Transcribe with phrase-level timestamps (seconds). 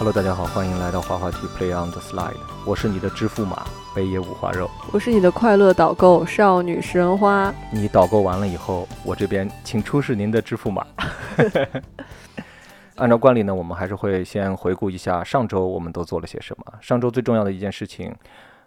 [0.00, 2.32] Hello，大家好，欢迎来到滑滑梯 Play on the Slide，
[2.64, 4.70] 我是你的支付码北野五花肉。
[4.94, 7.52] 我是你的快乐导购少女食人花。
[7.70, 10.86] 你导购完了以后，我这边请出示您的支付码。
[12.96, 16.64] 按照惯例呢，我们还是会先回顾一下上周我们都做了些什么。
[16.80, 18.10] 上周最重要的一件事情，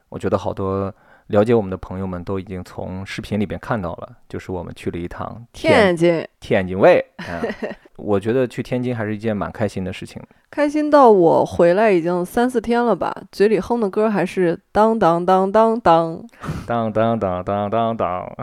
[0.09, 0.93] 我觉得好多
[1.27, 7.05] 了解我们的朋友们都已经从视频里边看到了，就是我们去了一趟天津，天津卫。
[7.18, 7.41] 嗯
[7.95, 10.21] 我觉得去天津还是一件蛮开心的事情。
[10.50, 16.25] 开心到我回来已经三四天了吧，嘴里哼的歌还是当当当当当。
[16.65, 18.36] 当当当当当当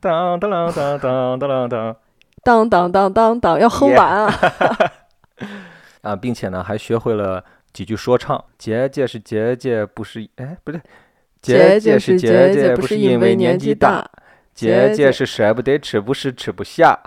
[0.00, 1.96] 当当当当当当当。
[2.42, 4.34] 当当当当当，要哼完啊！
[6.02, 8.42] 啊，并且呢，还学会了几句说唱。
[8.56, 10.80] 姐姐是姐姐，不是哎，不对，
[11.40, 14.08] 姐姐是姐姐，不是因为年纪大。
[14.54, 16.98] 姐姐是舍不得吃，不是吃不下。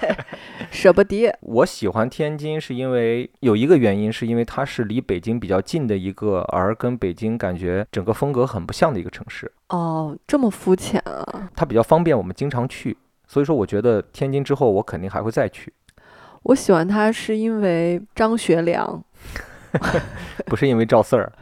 [0.72, 1.30] 舍不得。
[1.42, 9.52] 我喜欢天津，是因为有一个原因，是因为它是离北京比较近的一个，而跟北京感觉整个风格很不像的一个城市。
[9.68, 11.50] 哦，这么肤浅啊！
[11.54, 12.96] 它比较方便，我们经常去，
[13.26, 15.70] 所以说我觉得天津之后我肯定还会再去。
[16.44, 19.04] 我喜欢它是因为张学良，
[20.46, 21.30] 不是因为赵四儿。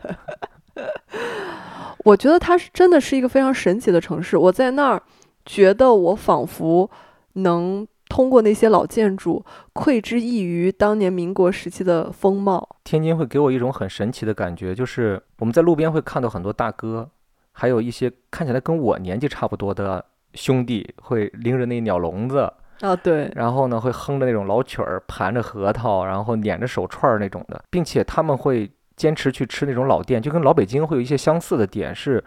[2.07, 4.37] 我觉得它是真的是一个非常神奇的城市。
[4.37, 5.03] 我在那儿
[5.45, 6.89] 觉得我仿佛
[7.33, 12.77] 能通过那些老建筑窥之异于当年民国时期的风貌。
[12.85, 17.11] 天津会给我一种很神奇的感觉，就是我们在路边会看到很多大哥，
[17.51, 20.05] 还有一些看起来跟我年纪差不多的
[20.35, 32.23] 兄弟，会拎着那鸟笼子啊，对，然后呢会哼着那种老曲儿，盘着核桃，然后捻着手串儿那种的，并且他们会坚持去吃那种老店，就跟老北京会有一些相似的点是，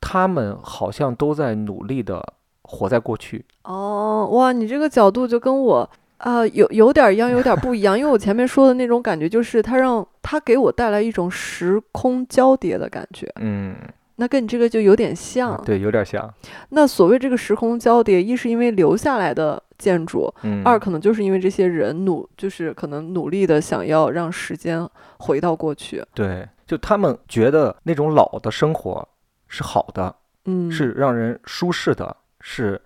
[0.00, 2.24] 他们好像都在努力的
[2.62, 3.44] 活在过去。
[3.64, 13.76] 哦，哇，你这个角度就跟我啊、有有点一样，有点不一样，因为我前面说的那种感觉，就是它让它给我带来一种时空交叠的感觉，嗯，
[14.16, 15.60] 那跟你这个就有点像。
[15.66, 16.32] 对，有点像。
[16.70, 26.04] 那所谓这个时空交叠，一是因为留下来的建筑，嗯，二可能就是因为这些人努，就是可能努力的想要让时间回到过去。
[26.14, 29.08] 对，就他们觉得那种老的生活
[29.48, 30.14] 是好的，
[30.44, 32.80] 嗯，是让人舒适的，是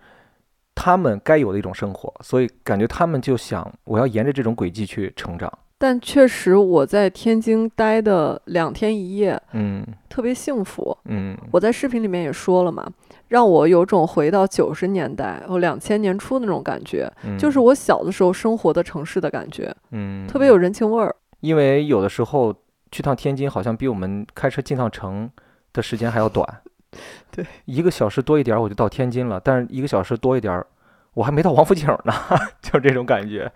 [0.75, 5.51] 他们该有的一种生活，所以感觉他们就想我要沿着这种轨迹去成长。
[5.81, 10.95] 但确实我在天津待的两天一夜，嗯特别幸福。
[11.05, 12.85] 嗯我在视频里面也说了嘛，
[13.29, 21.15] 让我有种回到九十年代或两千年初那种感觉，嗯，就是我小的时候生活的城市的感觉，嗯特别有人情味儿。
[21.39, 22.53] 因为有的时候
[22.91, 25.29] 去趟天津，好像比我们开车进趟城
[25.71, 26.45] 的时间还要短。
[27.31, 30.67] 对，一个小时多一点儿我就到天津了，但是一个小时多一点儿，
[31.13, 32.13] 我还没到王府井呢，
[32.61, 33.49] 就是这种感觉。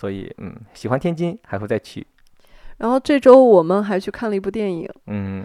[0.00, 2.06] 所以，嗯，喜欢天津还会再去。
[2.78, 4.88] 然后这周我们还去看了一部电影。
[5.08, 5.44] 嗯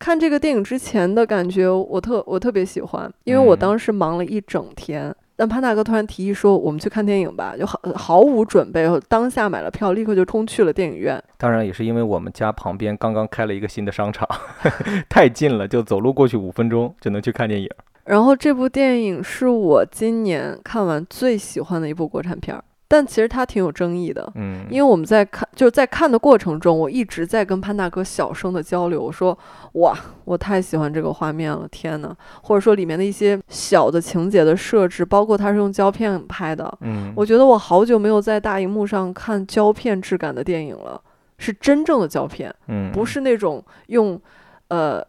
[0.00, 5.14] 看这个电影之前的感觉，我特我特别喜欢，因为我嗯当时忙了一整天。
[5.36, 11.22] 但潘大哥突然提议说：“我们去看电影吧！”就毫毫无准备，当下买了票，立刻就冲去了电影院。
[11.38, 14.28] 当然也是因为我们家旁边刚刚开了一个新的商场，
[15.08, 17.70] 太近了，就走路过去五分钟就能去看电影。
[18.04, 29.38] 然后这部电影是我今年看完最喜欢的一部国产片儿，但其实它挺有争议的，嗯，因为我们在看就是在看的过程中，我一直在跟潘大哥小声的交流，我说
[29.72, 41.00] 哇，我太喜欢这个画面了，天呐，或者说里面的一些小的情节的设置，包括它是用胶片拍的，嗯，我觉得我好久没有在大荧幕上看胶片质感的电影了，
[41.38, 42.92] 是真正的胶片，嗯。
[42.92, 44.20] 不是那种用
[44.68, 45.02] 呃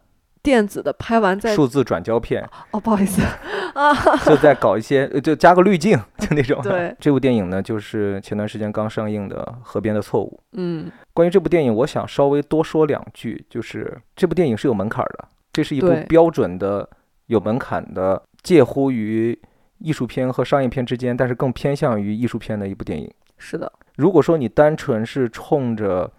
[0.44, 3.22] 电子的拍完再数字转胶片，哦，不好意思。
[3.74, 3.92] 啊，
[4.26, 6.62] 就在搞一些，呃就加个滤镜， 就那种。
[6.62, 10.38] 对，这部电影呢，就是前段时间刚上映的《河边的错误》。
[10.52, 10.92] 嗯。
[11.14, 16.88] 关于这部电影，我想稍微多说两句，就是这部电影是有门槛儿的，这是一部标准的
[17.26, 19.36] 有门槛的，介乎于
[19.78, 23.10] 艺术片和商业片之间，但是更偏向于艺术片的一部电影。
[23.38, 26.12] 是的，如果说你单纯是冲着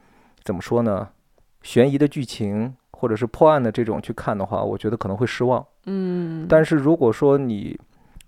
[0.43, 1.07] 怎么说呢，
[1.61, 5.63] 悬疑的剧情或者是破案的这种去看的话，我觉得可能会失望。
[5.85, 7.79] 嗯，但是如果说你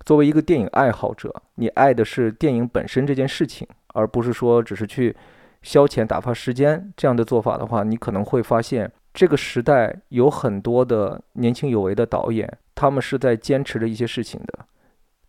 [0.05, 5.15] 作为一个电影爱好者，你爱的是电影本身这件事情，而不是说只是去
[5.63, 14.59] 消遣打发时间这样的做法的话，你可能会发现这个时代有很多的年轻有为的导演，他们是在坚持着一些事情的，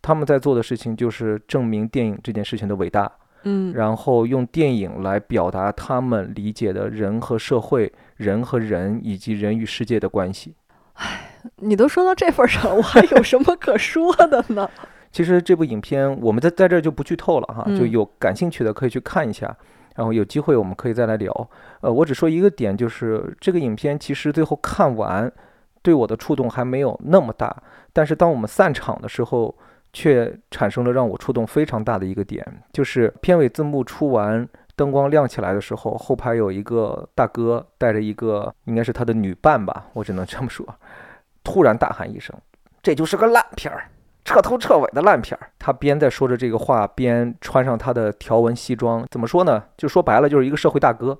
[0.02, 3.11] 他们在做的事情就是证明电影这件事情的伟大。
[3.44, 10.55] 嗯，然后用电影来表达他们理解的人和社会、人和人以及人与世界的关系。
[10.94, 14.69] 唉你都说到这份儿上了，我还有什么可说的呢？
[15.12, 19.56] 其实这部影片我们在在这儿就不剧透了哈，就嗯有感兴趣的可以去看一下。
[19.94, 21.50] 然后有机会我们可以再来聊。
[21.81, 25.31] 呃，我只说一个点，就是这个影片其实最后看完，
[25.82, 27.56] 对我的触动还没有那么大，
[27.93, 29.56] 但是当我们散场的时候，
[29.93, 40.67] 却产生了让我触动非常大的一个点，就是片尾字幕出完，灯光亮起来的时候，后排有一个大哥带着一个应该是他的女伴吧，我只能这么说，
[41.43, 42.37] 突然大喊一声
[42.82, 43.88] ：“这就是个烂片儿！”
[44.25, 45.49] 彻头彻尾的烂片儿。
[45.58, 49.06] 他边在说着这个话，边穿上他的条纹西装。
[49.11, 49.64] 怎么说呢？
[49.79, 51.19] 就说白了，就是一个社会大哥，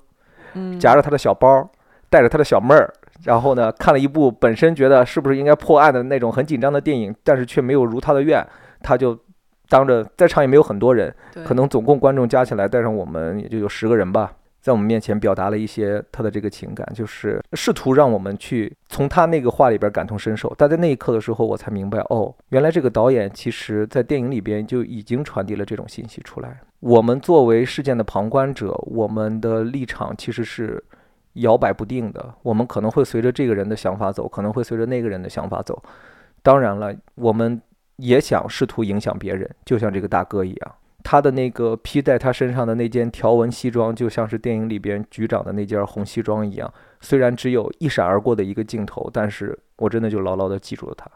[0.53, 1.67] 嗯，夹着他的小包，
[2.11, 2.93] 带着他的小妹儿，
[3.25, 8.45] 然后呢，看了一部本身觉得是不是应该破案的那种很紧张的电影，但是却没有如他的愿，
[8.81, 9.19] 他就
[9.69, 20.55] 当着在场也没有很多人，对可能总共观众加起来带上我们也就有十个人吧，在我们面前表达了一些他的这个情感，就是试图让我们去从他那个话里边感同身受。
[20.57, 26.61] 但在那一刻的时候，我才明白，哦，原来这个导演其实在电影里边就已经传递了这种信息出来。
[26.81, 30.83] 我们作为事件的旁观者，我们的立场其实是
[31.35, 35.83] 摇摆不定的，我们可能会随着这个人的想法走，可能会随着那个人的想法走。
[36.43, 37.61] 当然了，我们
[37.97, 40.75] 也想试图影响别人，就像这个大哥一样。
[41.05, 46.71] 他的那个披在他身上的那件条纹西装，就像是电影里边局长的那件红西装一样。
[47.01, 51.09] 虽然只有一闪而过的一个镜头，但是我真的就牢牢地记住了他。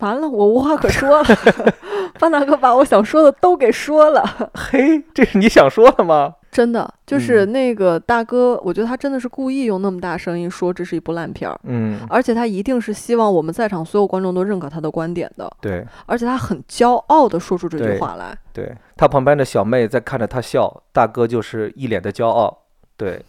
[0.00, 1.24] 完了，我无话可说了。
[2.18, 4.22] 范大哥把我想说的都给说了，
[4.54, 6.34] 嘿，这是你想说的吗？
[6.54, 18.36] 真的就是嗯那个大哥，我觉得他真的是故意用那么大声音说这是一部烂片儿，嗯，而且他一定是希望我们在场所有观众都认可他的观点的，对而且他很骄傲的说出这句话来。
[18.52, 22.56] 对，他旁边的小妹在看着他笑，大哥就是一脸的骄傲。
[22.96, 23.20] 对，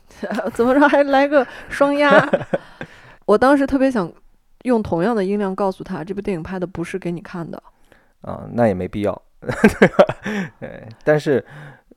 [0.54, 2.30] 怎么着还来个双压？
[3.26, 4.08] 我当时特别想
[4.66, 7.62] 用同样的音量告诉他，这部电影拍的不是给你看的。
[8.22, 9.22] 啊，那也没必要，
[10.60, 10.88] 对？
[11.04, 11.44] 但是，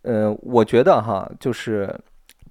[0.02, 1.98] 呃，我觉得哈，就是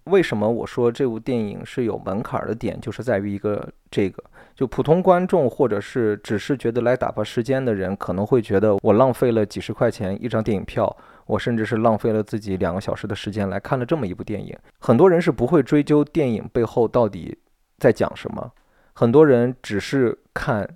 [0.05, 4.23] 为什么我说这部电影是有门槛的点，就是在于一个这个，
[4.55, 10.97] 就普通观众或者是只是觉得来打发时间的人，可能会觉得我浪费了几十块钱一张电影票，
[11.27, 14.57] 我甚至是浪费了自己两个小时的时间来看了这么一部电影。
[14.79, 17.37] 很多人是不会追究电影背后到底
[17.77, 18.51] 在讲什么，
[18.99, 20.67] 很多人只是看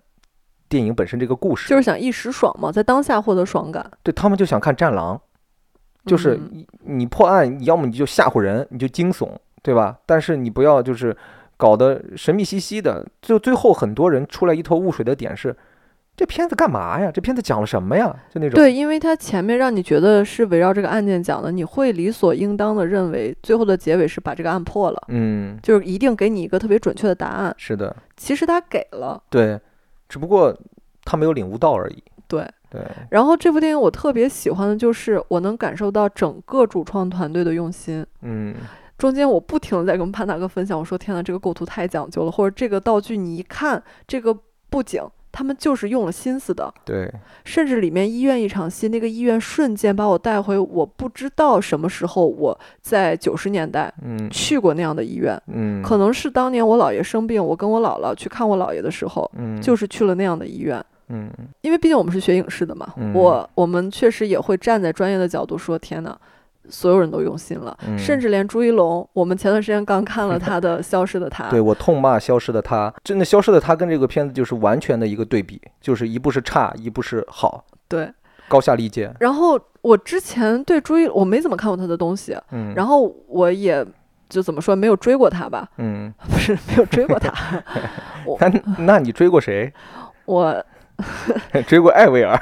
[0.69, 3.89] 电影本身这个故事，就是想一时爽嘛，在当下获得爽感。
[4.03, 5.19] 对他们就想看《战狼》，
[6.09, 9.27] 就是嗯你你破案，你要么你就吓唬人，你就惊悚，
[9.63, 9.97] 对吧？
[10.06, 11.18] 但是你不要就是
[11.57, 15.57] 搞得神秘兮兮的，就最后很多人出来一头雾水的点是，
[16.21, 17.09] 这片子干嘛呀？
[17.12, 18.15] 这片子讲了什么呀？
[18.29, 27.51] 就那种对，因为它前面让你觉得是围绕这个案件讲的，你会理所应当的认为最后的结尾是把这个案破了，嗯，就是一定给你一个特别准确的答案。
[27.57, 29.59] 是的，其实他给了，对，
[30.07, 30.56] 只不过
[31.03, 32.03] 他没有领悟到而已。
[32.27, 32.47] 对。
[32.69, 32.79] 对，
[33.09, 38.06] 然后这部电影我特别喜欢的就是我能感受到整个主创团队的用心。
[38.21, 38.56] 嗯，
[38.97, 44.38] 中间我不停的在跟潘大哥分享，我说天呐，这个构图太讲究了，或者这个道具你一看这个
[44.69, 46.74] 布景，他们就是用了心思的。
[46.83, 47.12] 对，
[47.45, 54.30] 甚至里面医院一场戏，那个医院瞬间把我带回我不知道什么时候我在九十年代嗯。
[54.30, 59.62] 去过那样的医院，嗯，可能是当年我姥爷生病，我跟我姥姥去看我姥爷的时候，嗯。
[59.62, 60.83] 就是去了那样的医院。
[61.10, 61.30] 嗯。
[61.62, 63.13] 因为毕竟我们是学影视的嘛，嗯。
[63.13, 66.17] 我我们确实也会站在专业的角度说，天呐，
[66.70, 78.12] 所有人都用心了，嗯甚至连朱一龙，我们前段时间刚看了他的《消失的他》，对我痛骂《消失的他》，真的《消失的他》跟这个片子就是完全的一个对比，就是一部是差，一部是好，对。
[78.48, 79.15] 高下立见。
[79.22, 83.86] 然后我之前对朱一，我没怎么看过他的东西，嗯，然后我也
[84.27, 87.34] 就怎么说，没有追过他吧，嗯， 不是没有追过他，
[88.41, 89.72] 那那你追过谁？
[90.25, 90.65] 我
[91.65, 92.38] 追过艾薇儿。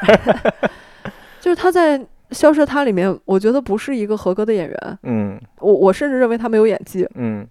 [1.40, 2.00] 就是他在
[2.32, 5.40] 《消失的她》里面，我觉得不是一个合格的演员，嗯。
[5.60, 7.48] 我我甚至认为他没有演技，嗯。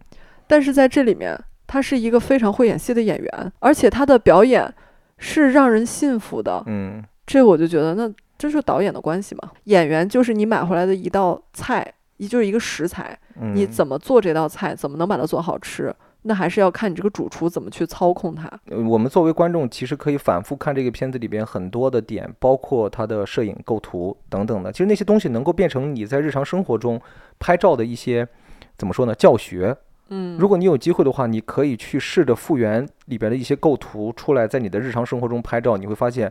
[0.46, 4.72] 但是在这里面，他是一个非常会演戏的演员，而且他的表演
[5.18, 6.62] 是让人信服的。
[6.66, 7.02] 嗯。
[7.26, 8.08] 这我就觉得，那
[8.38, 9.50] 这就是导演的关系嘛。
[9.64, 15.94] 演员就是你买回来的一道菜，也就是一个食材，嗯，你怎么做这道菜，怎么能把它做好吃，
[16.28, 18.46] 那还是要看你这个主厨怎么去操控它。
[18.66, 24.70] 呃我们作为观众，其实可以反复看这个片子里边很多的点，包括它的摄影、构图等等的。
[24.70, 27.00] 其实那些东西能够变成你在日常生活中
[27.38, 28.28] 拍照的一些
[28.76, 29.14] 怎么说呢？
[29.14, 29.74] 教学。
[30.10, 36.30] 嗯，如果你有机会的话，你可以去试着复原里边的一些构图出来，在你的日常生活中拍照，你会发现，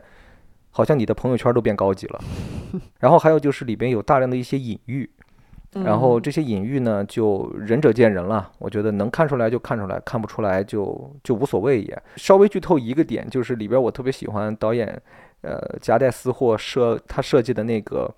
[0.70, 2.20] 好像你的朋友圈都变高级了。
[3.00, 5.08] 然后还有就是里边有大量的一些隐喻，
[5.74, 8.50] 然后这些隐喻呢，就仁者见仁了。
[8.58, 12.02] 我觉得能看出来就看出来，看不出来就就无所谓也。
[12.16, 15.00] 稍微剧透一个点，就是里边我特别喜欢导演，
[15.42, 18.12] 呃，夹带私货设他设计的那个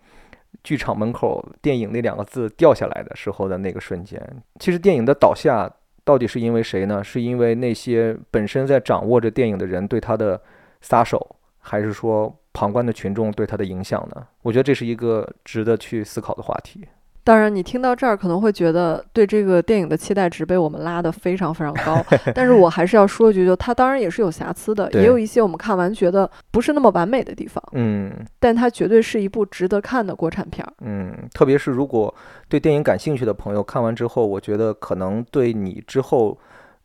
[0.63, 4.21] 剧场门口“电影”那两个字掉下来的时候的那个瞬间。
[4.61, 5.69] 其实电影的倒下
[6.05, 7.03] 到底是因为谁呢？
[7.03, 10.41] 是因为那些本身在掌握着电影的人对他的
[10.81, 14.27] 撒手，还是说旁观的群众对他的影响呢？
[14.43, 16.87] 我觉得这是一个值得去思考的话题。
[17.23, 30.73] 当然，你听到这儿可能会觉得对这个电影的期待值被我们拉得非常非常高， 但是我还是要说一句，就它当然也是有瑕疵的，也有一些我们看完觉得不是那么完美的地方，嗯但它绝对是一部值得看的国产片儿。
[30.81, 32.13] 嗯，特别是如果
[32.49, 36.39] 对电影感兴趣的朋友，看完之后，我觉得可能对你之后，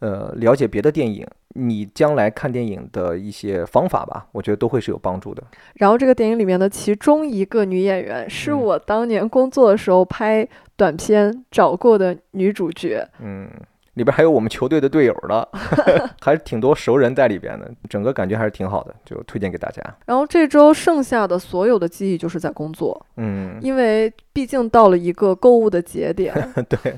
[0.05, 5.41] 呃，了解别的电影，你将来看电影的一些方法吧，我觉得都会是有帮助的。
[5.75, 13.49] 然后这个电影里面的其中一个女演员是嗯我当年工作的时候拍短片找过的女主角，嗯，
[13.95, 15.43] 里边还有我们球队的队友呢，
[16.21, 19.81] 还是挺多熟人在里边的，整个感觉还是挺好的，就推荐给大家。
[20.05, 26.31] 然后这周剩下的所有的记忆就是在工作，嗯，因为毕竟到了一个购物的节点。
[26.69, 26.93] 对，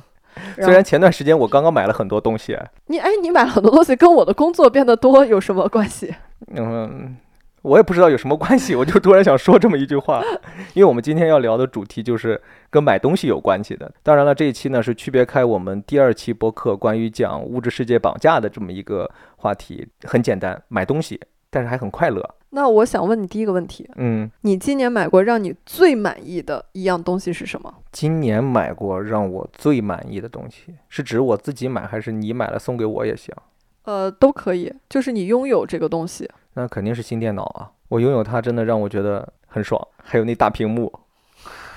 [0.56, 6.14] 虽然前段时间我刚刚买了很多东西，你哎，你买了很多东西，跟我的工作变得多有什么关系？
[6.56, 7.18] 嗯，
[7.62, 10.22] 我也不知道有什么关系，我就突然想说这么一句话，
[10.74, 13.92] 因为我们今天要聊的主题就是跟买东西有关系的。
[14.04, 22.24] 当然了，这一期呢是区别开我们第二期播客关于讲物质世界绑架的这么一个话题，很简单，买东西，但是还很快乐。
[22.52, 27.74] 那我想问你第一个问题：嗯，你今年买过让你最满意的一样东西是什么？
[27.92, 33.36] 今年买过让我最满意的东西，是指我自己买，还是你买了送给我也行？
[33.84, 36.30] 呃，都可以，就是你拥有这个东西。
[36.54, 37.72] 那肯定是新电脑啊！
[37.90, 39.80] 我拥有它，真的让我觉得很爽。
[40.04, 40.92] 还有那大屏幕，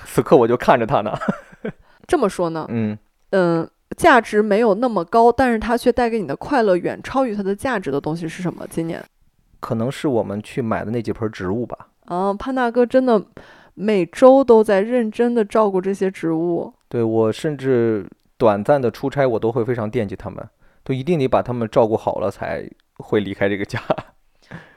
[0.05, 1.13] 此刻我就看着它呢。
[2.07, 2.97] 这么说呢，嗯，
[3.29, 8.65] 嗯，价值没有那么高，但是它却带给你的快乐远超于它的价值的东西是什么？
[8.69, 9.01] 今年，
[9.61, 11.87] 可能是我们去买的那几盆植物吧。
[12.07, 13.23] 嗯，潘大哥真的
[13.73, 16.73] 每周都在认真的照顾这些植物。
[16.89, 18.05] 对我甚至
[18.37, 20.45] 短暂的出差，我都会非常惦记他们，
[20.83, 23.79] 都一定得把他们照顾好了才会离开这个家。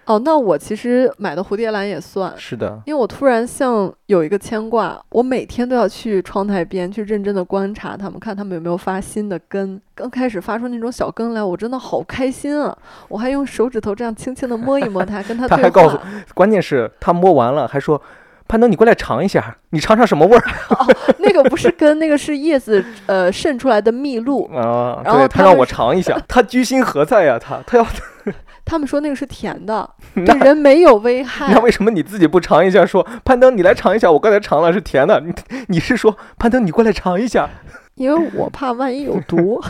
[0.07, 9.81] 哦，那我其实买的蝴蝶兰也算，是的，因为我突然像有一个牵挂，我每天都要去窗台边去认真的观察它们，看它们有没有发新的根。
[9.95, 12.77] 刚开始发出那种小根来，我真的好开心啊！
[13.09, 16.03] 我还用手指头这样轻轻的摸一摸它，跟它 对他还告诉话。
[16.35, 18.01] 关键是他摸完了还说
[18.49, 20.87] ：“潘登，你过来尝一下，你尝尝什么味儿 哦
[21.19, 24.45] 那个不是根，那个是叶子呃渗出来的蜜露。
[24.53, 27.39] 啊？”然后对他让我尝一下，他居心何在呀？
[27.39, 27.87] 他他要
[28.65, 31.61] 他们说那个是甜的， 对人没有危害那。
[31.61, 32.85] 为什么你自己不尝一下？
[32.87, 35.21] 说攀登，你来尝一下，我刚才尝了是甜的。
[35.21, 35.33] 你
[35.69, 37.49] 你是说攀登，你过来尝一下？
[37.97, 39.63] 因为我怕万一有毒。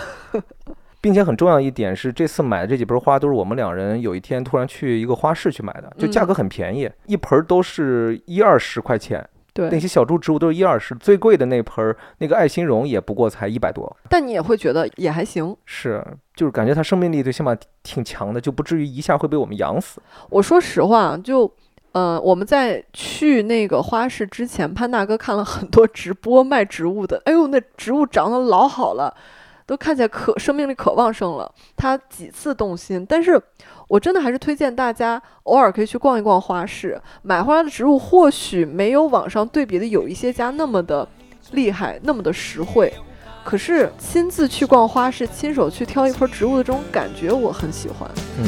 [1.00, 9.22] 并且很重要一点是，这次买的这几盆花都是我们两人有一天突然去一个花市去买的，就价格很便宜，一盆儿都是一二十块钱。
[9.56, 13.96] 那对，些小株植物都是一二十，最贵的那盆儿那个爱心榕也不过才一百多。
[14.08, 15.56] 但你也会觉得也还行。
[15.64, 20.00] 是，就是感觉它生命力最起码挺强的，就不至于一下会被我们养死。
[20.28, 21.48] 我说实话，就，
[21.92, 29.16] 呃，我们在去那个花市之前，潘大哥看了很多直播卖植物的，哎呦，那植物长得老好了，
[29.66, 31.48] 都看起来可生命力可旺盛了。
[31.76, 33.40] 他几次动心，但是
[33.88, 41.06] 我真的还是推荐大家偶尔可以去逛一逛花市，买回来的植物或许没有网上对比的有一些家那么的
[41.52, 42.92] 厉害，那么的实惠。
[43.44, 48.10] 可是亲自去逛花市，亲手去挑一盆植物的这种感觉，我很喜欢。
[48.38, 48.46] 嗯，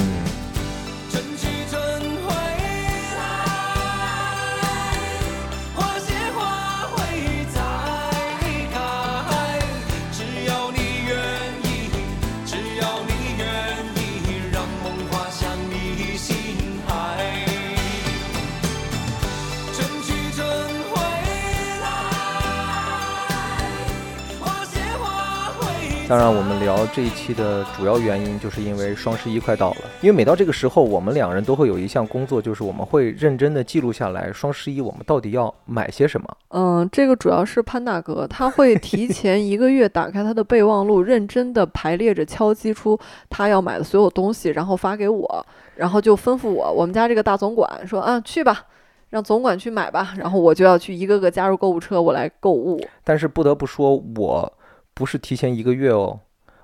[26.09, 29.77] 当然，我们聊这一期的主要原因，就是因为双十一快到了。
[30.01, 36.37] 因为每到这个时候，我们两人都会有一项工作，就是我们会认真的记录下来双十一我们到底要买些什么。
[36.51, 42.97] 嗯，这个主要是潘大哥，他会提前一个月打开他的备忘录，认真的排列着敲击出
[43.29, 48.65] 他要买的所有东西，然后发给我，然后就吩咐我，我们家这个大总管说啊，去吧，
[49.11, 54.53] 让总管去买吧，然后我就要去一个个加入购物车，我来购物，但是不得不说，我
[54.97, 56.19] 不是提前一个月哦，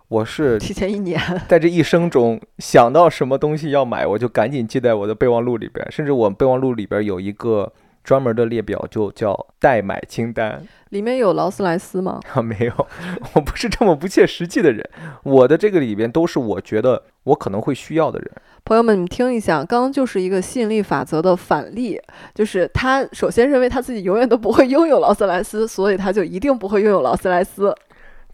[0.09, 1.21] 我是提前一年。
[1.47, 7.71] 在这一生中想到什么东西要买，我就赶紧记在我的备忘录里边，甚至我备忘录里边有一个
[8.03, 10.63] 专门的列表，就叫代买清单。
[10.89, 12.21] 里面有劳斯莱斯吗？
[12.33, 12.87] 啊， 没有，
[13.35, 14.89] 我不是这么不切实际的人，
[15.25, 18.31] 我的这个里边都是我觉得我可能会需要的人。
[18.65, 22.01] 朋友们，你们听一下，刚刚就是一个吸引力法则的反例，
[22.35, 27.75] 就是他首先认为他自己永远都不会拥有劳斯莱斯，所以他就一定不会拥有劳斯莱斯。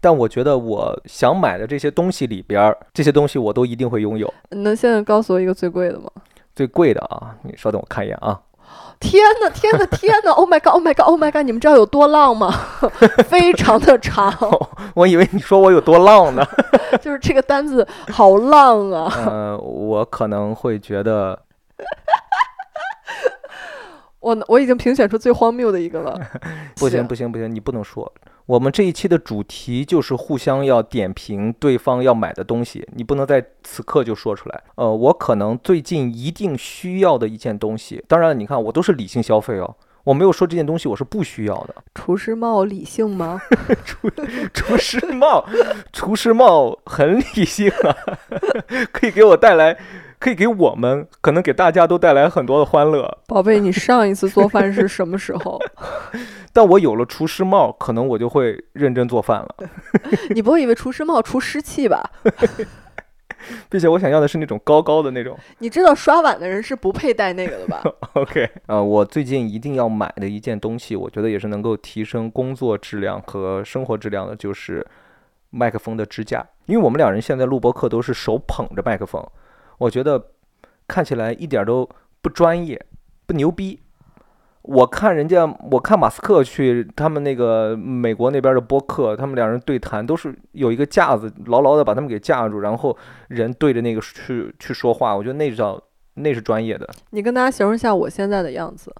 [0.01, 4.31] 但我觉得我想买的这些东西里边儿，这些东西我都一定会拥有。
[4.51, 6.09] 能现在告诉我一个最贵的吗？
[6.55, 8.39] 最贵的啊，你稍等我看一眼啊。
[8.99, 11.43] 天呐，天呐，天呐！Oh my god！Oh my god！Oh my god！
[11.43, 12.53] 你们知道有多浪吗？
[13.27, 14.31] 非常的长，
[14.93, 16.45] 我以为你说我有多浪呢。
[17.01, 19.11] 就是这个单子好浪啊！
[19.25, 21.39] 呃，我可能会觉得，
[24.19, 26.19] 我我已经评选出最荒谬的一个了。
[26.77, 28.11] 不行不行不行，你不能说。
[28.49, 34.63] 我们这一期的主题就是互相要点评对方要买的东西，你不能在此刻就说出来。
[34.73, 41.75] 呃，我可能最近一定需要的一件东西，当然你看我都是理性消费哦，我没有说这件东西我是不需要的。
[41.93, 43.39] 厨师帽理性吗？
[44.51, 45.45] 厨师帽，
[45.93, 47.95] 厨师帽很理性啊，
[48.91, 49.77] 可以给我带来，
[50.17, 53.19] 可以给我们，可能给大家都带来很多的欢乐。
[53.27, 55.59] 宝贝，你上一次做饭是什么时候？
[56.51, 59.55] 但我有了厨师帽，可能我就会认真做饭了，
[60.33, 62.01] 你不会以为厨师帽除湿气吧？
[63.69, 65.37] 并且我想要的是那种高高的那种。
[65.59, 67.81] 你知道刷碗的人是不配戴那个的吧？
[68.13, 74.85] OK，呃，我最近一定要买的一件东西，我觉得也是能够提升工作质量和生活质量的，就是
[75.51, 76.45] 麦克风的支架。
[76.65, 79.25] 因为我们两人现在录播课都是手捧着麦克风，
[79.77, 80.31] 我觉得
[80.85, 81.87] 看起来一点都
[82.21, 82.85] 不专业，
[83.25, 83.79] 不牛逼。
[84.69, 92.95] 我看人家，我看马斯克去他们那个美国那边的播客，他们两人对谈都是有一个架子牢牢的把他们给架住，然后
[93.29, 95.81] 人对着那个去去说话，我觉得那叫
[96.13, 96.87] 那是专业的。
[97.09, 98.93] 你跟大家形容一下我现在的样子。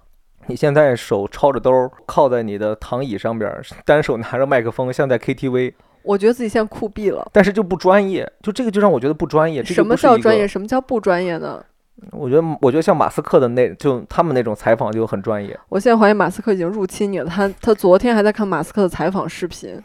[0.46, 7.28] 你现在手抄着兜儿，靠在你的躺椅上边儿，单手拿着麦克风，像在 KTV，我觉得自己现在酷毙了。
[7.32, 9.62] 但是就不专业，就这个就让我觉得不专业。
[9.62, 10.48] 什么叫专业？？
[10.48, 11.64] 什么叫不专业呢？
[12.12, 15.58] 我觉得，我觉得像马斯克的那，就他们那种采访就很专业。
[15.68, 17.26] 我现在怀疑马斯克已经入侵你了。
[17.26, 19.80] 他他昨天还在看马斯克的采访视频。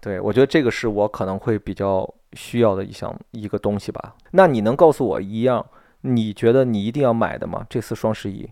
[0.00, 4.14] 对，我觉得这个是我可能会比较需要的一项一个东西吧。
[4.32, 5.64] 那你能告诉我一样，
[6.02, 7.64] 你觉得你一定要买的吗？
[7.70, 8.46] 这次双十一，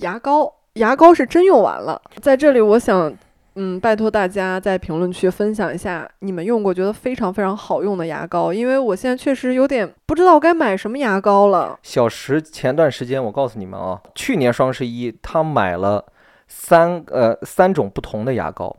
[0.00, 2.00] 牙膏，牙膏是真用完了。
[2.22, 3.12] 在这里，我想，
[3.58, 11.78] 嗯，拜托大家在评论区分享一下你们用过觉得非常非常好用的牙膏，因为我现在确实有点不知道该买什么牙膏了。
[11.82, 16.04] 小石前段时间我告诉你们啊，去年双十一他买了
[16.46, 18.76] 三呃三种不同的牙膏，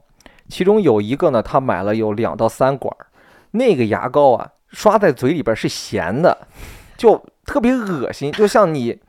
[0.48, 3.08] 其中有一个呢他买了有两到三管儿，
[3.52, 6.38] 那个牙膏啊刷在嘴里边是咸的，
[6.96, 9.00] 就特别恶心，就像你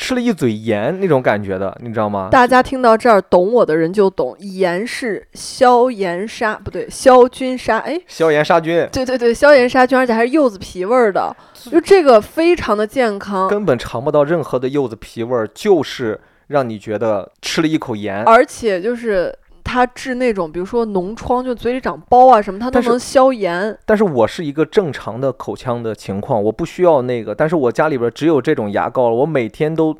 [0.00, 2.30] 吃了一嘴盐那种感觉的，你知道吗？
[2.32, 7.76] 大家听到这儿，懂我的人就懂，盐是消炎杀，不对，消菌杀。
[7.80, 11.36] 哎，消炎杀菌对对对，消炎杀菌，而且还是柚子皮味儿的，
[11.70, 13.46] 就这个非常的健康。
[13.50, 18.24] 根本尝不到任何的柚子皮味儿，就是让你觉得吃了一口盐。
[18.24, 19.32] 而且就是
[19.70, 23.78] 它治那种，比如说脓疮，就嘴里长包啊什么，它都能消炎。
[23.86, 27.32] 但是我是一个正常的口腔的情况，我不需要那个。
[27.32, 29.96] 但是我家里边只有这种牙膏了，我每天都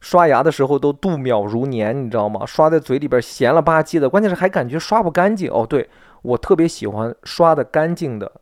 [0.00, 2.46] 刷牙的时候都度秒如年，你知道吗？
[2.46, 5.50] 刷在嘴里边咸了吧唧的，关键是还感觉刷不干净。
[5.50, 5.90] 哦，对
[6.22, 8.32] 我特别喜欢刷的干净的，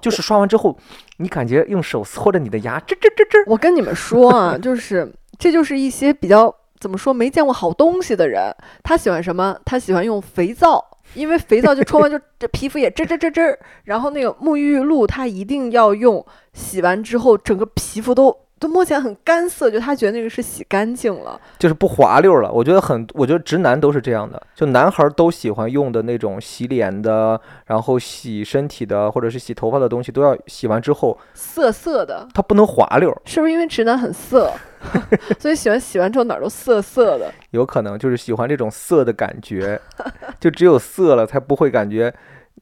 [0.00, 0.78] 就是刷完之后，
[1.18, 3.44] 你感觉用手搓着你的牙，吱吱吱吱。
[3.46, 9.56] 我跟你们说啊，就是这就是一些比较怎么说没见过好东西的人，他喜欢什么？
[9.64, 10.84] 他喜欢用肥皂。
[11.14, 21.40] 因为肥皂就冲完就这 皮肤也吱吱吱吱，然后那个沐浴露他一定要用，洗完之后整个皮肤都都摸起来很干涩，就他觉得那个是洗干净了。
[21.58, 22.50] 就是不滑溜了。
[22.50, 34.52] 我觉得很，我觉得直男都是这样的，就男孩儿都喜欢用的那种洗脸的，然后洗身体的或者是洗头发的东西，都要洗完之后涩涩的，它不能滑溜儿，是不是因为直男很涩，
[35.38, 37.32] 所以喜欢洗完之后哪儿都涩涩的？
[37.50, 39.80] 有可能就是喜欢这种涩的感觉，
[40.40, 42.14] 就只有涩了才不会感觉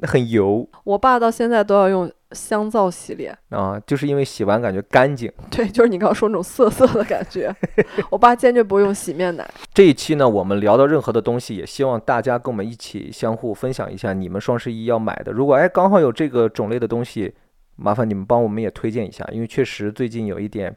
[0.02, 5.30] 很油 我爸到现在都要用香皂洗脸，啊，就是因为洗完感觉干净。
[5.50, 7.54] 对，就是你刚刚说那种涩涩的感觉。
[8.10, 9.46] 我爸坚决不会用洗面奶。
[9.74, 15.30] 这一期呢，我们聊到任何的东西，也希望大家跟我们一起相互分享一下你们双十一要买的。
[15.30, 17.34] 如果哎刚好有这个种类的东西，
[17.76, 20.74] 麻烦你们帮我们也推荐一下，因为确实最近有一点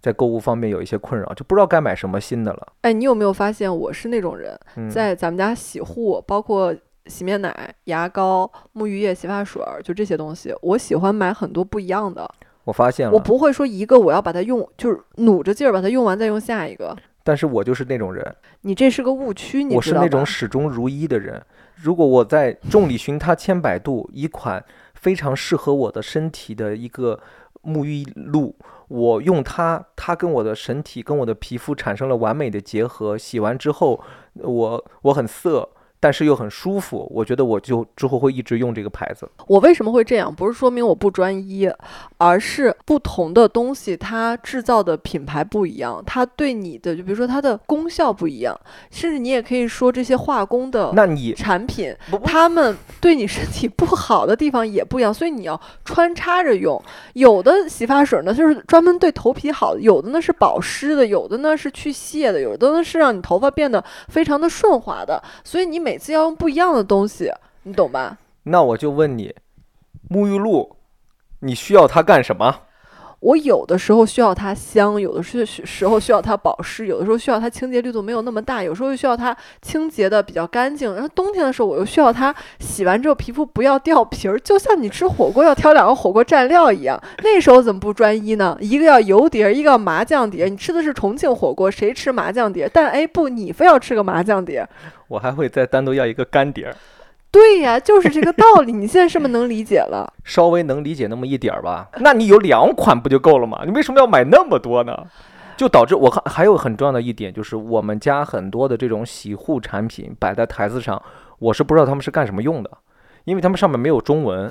[0.00, 2.72] 在购物方面有一些困扰，就不知道该买什么新的了。
[2.82, 6.74] 哎，你有没有发现我是那种人，嗯，在咱们家洗护，包括
[7.06, 12.28] 洗面奶、牙膏、沐浴液、洗发水儿，就这些东西，我喜欢买很多不一样的。
[12.64, 16.96] 我发现了，我不会说一个我要把它用，就是努着劲儿把它用完再用下一个。
[17.24, 21.40] 但是我就是那种人，你这是个误区，你我是那种始终如一的人。
[21.76, 27.18] 如果我在众里寻他千百度，一款非常适合我的身体的一个
[27.62, 28.54] 沐浴露，
[28.88, 34.02] 我用它，它跟我的身体跟我的皮肤产生了完美的结合，洗完之后，
[34.34, 35.68] 我我很涩。
[36.02, 39.30] 但是又很舒服，我觉得我就之后会一直用这个牌子。
[39.46, 40.34] 我为什么会这样？
[40.34, 41.70] 不是说明我不专一，
[42.18, 48.58] 而是不同的东西它制造的品牌不一样，它对你的就比如说它的功效不一样，
[48.90, 56.82] 甚至你也可以说这些化工的那你产品，它们对你身体不好的地方也不一样，所以你要穿插着用。
[57.12, 65.22] 有的洗发水呢，就是专门对头皮好的；有的呢是保湿的，有的呢是去屑的，有的呢是让你头发变得非常的顺滑的。
[65.44, 67.30] 所以你每每次要用不一样的东西，
[67.64, 68.16] 你懂吧？
[68.44, 69.34] 那我就问你，
[70.08, 70.74] 沐浴露，
[71.40, 72.60] 你需要它干什么？
[73.22, 80.92] 我有的时候需要它香，有的时时候需要它保湿，有的时候需要它清洁力度没有那么大，有时候又需要它清洁的比较干净。
[80.92, 87.00] 然后冬天的时候，我又需要它洗完之后皮肤不要掉皮儿，就像你吃火锅要挑两个火锅蘸料一样。
[87.22, 88.58] 那时候怎么不专一呢？
[88.60, 90.46] 一个要油碟，一个要麻酱碟。
[90.46, 92.68] 你吃的是重庆火锅，谁吃麻酱碟？
[92.74, 94.68] 但哎不，你非要吃个麻酱碟。
[95.06, 96.74] 我还会再单独要一个干碟儿，
[97.32, 98.72] 对呀，就是这个道理。
[98.72, 100.12] 你现在是不是能理解了？
[100.22, 101.88] 稍微能理解那么一点儿吧。
[102.00, 103.62] 那你有两款不就够了吗？
[103.64, 104.94] 你为什么要买那么多呢？
[105.56, 111.00] 就导致我看还有很重要的一点就是，我们家很多的这种洗护产品摆在台子上，
[111.38, 112.70] 我是不知道他们是干什么用的，
[113.24, 114.50] 因为他们上面没有中文，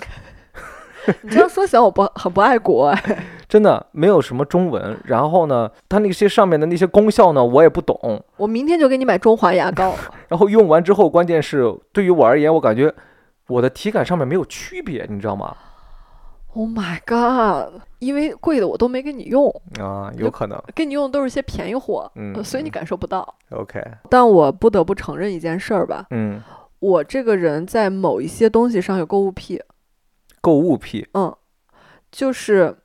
[1.22, 3.26] 你这样缩小，我不很不爱国哎。
[3.52, 4.98] 真的没有什么中文。
[5.04, 8.24] 然后呢，它那些上面的那些功效呢，我也不懂。
[8.38, 9.94] 我明天就给你买中华牙膏。
[10.30, 12.94] 然后用完之后，关键是对于我而言，我感觉
[13.50, 15.54] 我的体感上面没有区别，你知道吗
[16.54, 17.82] ？Oh my god！
[18.00, 20.58] 因为贵的我都没给你用，啊，有可能。
[20.74, 23.36] 给你用的都是些便宜货，嗯呃所以你感受不到。
[23.50, 26.42] OK，但我不得不承认一件事儿吧，嗯，
[26.80, 29.62] 我这个人在某一些东西上有购物癖，
[30.40, 31.36] 购物癖嗯，
[32.10, 32.78] 就是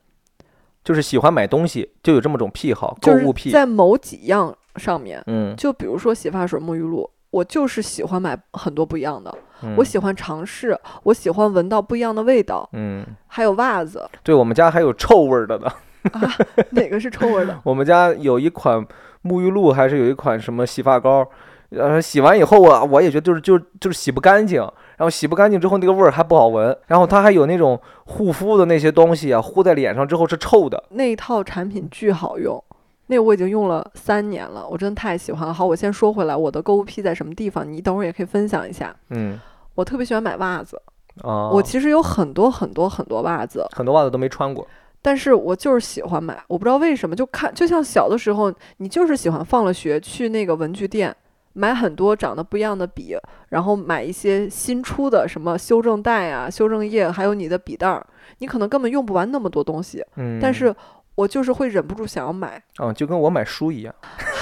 [0.87, 3.51] 就是喜欢买东西，就有这么种癖好，购就是物癖。
[3.51, 15.67] 在某几样上面，嗯，就比如说洗发水、沐浴露，我就是喜欢买很多不一样的，嗯我喜欢尝试，我喜欢闻到不一样的味道，嗯，还有袜子，对我们家还有臭味儿的呢。
[16.71, 17.61] 哪个是臭味儿的？
[17.65, 18.87] 我们家有一款
[19.25, 21.29] 沐浴露，还是有一款什么洗发膏，
[21.71, 30.83] 呃，洗完以后啊，我也觉得就是就是就是洗不干净，然后洗不干净之后那个味儿还不好闻，然后它还有那种护肤的那些东西啊，糊在脸上之后是臭的。
[30.91, 32.63] 那一套产品巨好用，
[33.09, 35.53] 那我已经用了三年了，我真的太喜欢了。
[35.53, 37.69] 好，我先说回来，我的购物癖在什么地方？
[37.71, 38.95] 你等会儿也可以分享一下。
[39.11, 39.39] 嗯
[39.75, 40.81] 我特别喜欢买袜子，
[41.23, 44.67] 啊，我其实有很多很多很多袜子，很多袜子都没穿过。
[45.03, 51.15] 但是我就是喜欢买，我不知道为什么，就看就像小的时候，你就是喜欢放了学去那个文具店。
[51.57, 53.17] 买很多长得不一样的笔，
[53.49, 58.07] 然后买一些新出的什么修正带啊、修正液，还有你的笔袋儿，
[58.39, 60.75] 你可能根本用不完那么多东西，嗯，但是
[61.15, 62.63] 我就是会忍不住想要买。
[62.79, 63.95] 嗯，就跟我买书一样。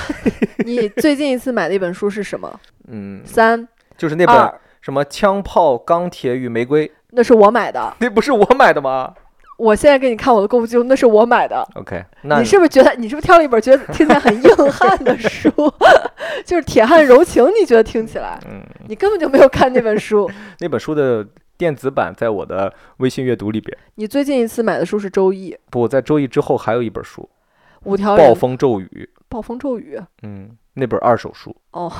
[0.66, 2.60] 你最近一次买的一本书是什么？
[2.88, 7.94] 嗯，三就是那本，什么《枪炮、钢铁与玫瑰》，那是我买的。
[8.00, 9.14] 那不是我买的吗
[9.56, 11.66] 我现在给你看我的购物记录，那是我买的。
[11.74, 15.50] ？OK，那你是不是觉得你是不是挑了一本觉得听起来很硬汉的书？
[16.44, 20.30] 就是铁汉柔情，你觉得听起来，嗯，你根本就没有看那本书。
[20.60, 23.76] 那本书的电子版在我的微信阅读里边。
[23.94, 27.22] 你最近一次买的书是《周易》，不，在周易之后还有一本书
[27.84, 29.08] 《五条暴风骤雨》。
[29.28, 30.00] 暴风骤雨。
[30.22, 31.54] 嗯，那本二手书。
[31.70, 31.92] 哦，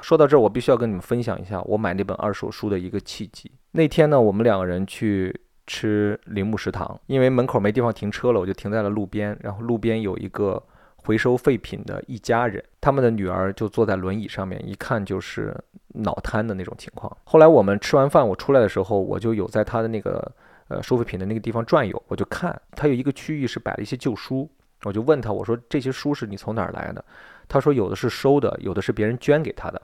[0.00, 3.50] 说到这儿，我必须要跟你们分享一下我买那本二手书的一个契机。
[3.72, 5.34] 那天呢，我们两个人去
[5.66, 9.36] 吃铃木食堂，因为门口没地方停车了，我就停在了路边。
[9.40, 10.62] 然后路边有一个
[10.96, 15.56] 回收废品的一家人，他们的女儿就坐在轮椅上面，一看就是
[15.88, 17.14] 脑瘫的那种情况。
[17.24, 20.32] 后来我们吃完饭，我出来的时候，我就有在他的那个
[20.68, 24.50] 呃收废品的那个地方转悠，我就看他有一个区域是摆了一些旧书，
[24.82, 27.04] 我就问他，我说这些书是你从哪儿来的？
[27.48, 29.80] 他说有的是收的，有的是别人捐给他的。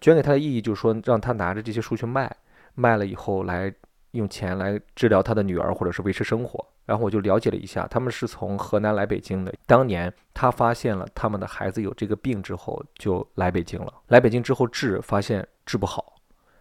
[0.00, 2.34] 捐给他的意义就是说让他拿着这些书去卖，
[2.74, 3.72] 卖了以后来
[4.12, 6.64] 用钱来治疗他的女儿或者是维持生活。
[6.86, 9.52] 然后我就了解了一下，他们是从河南来北京的。
[9.66, 13.92] 当年他发现了他们的孩子有这个病之后，就来北京了。
[14.08, 16.14] 来北京之后治，发现治不好，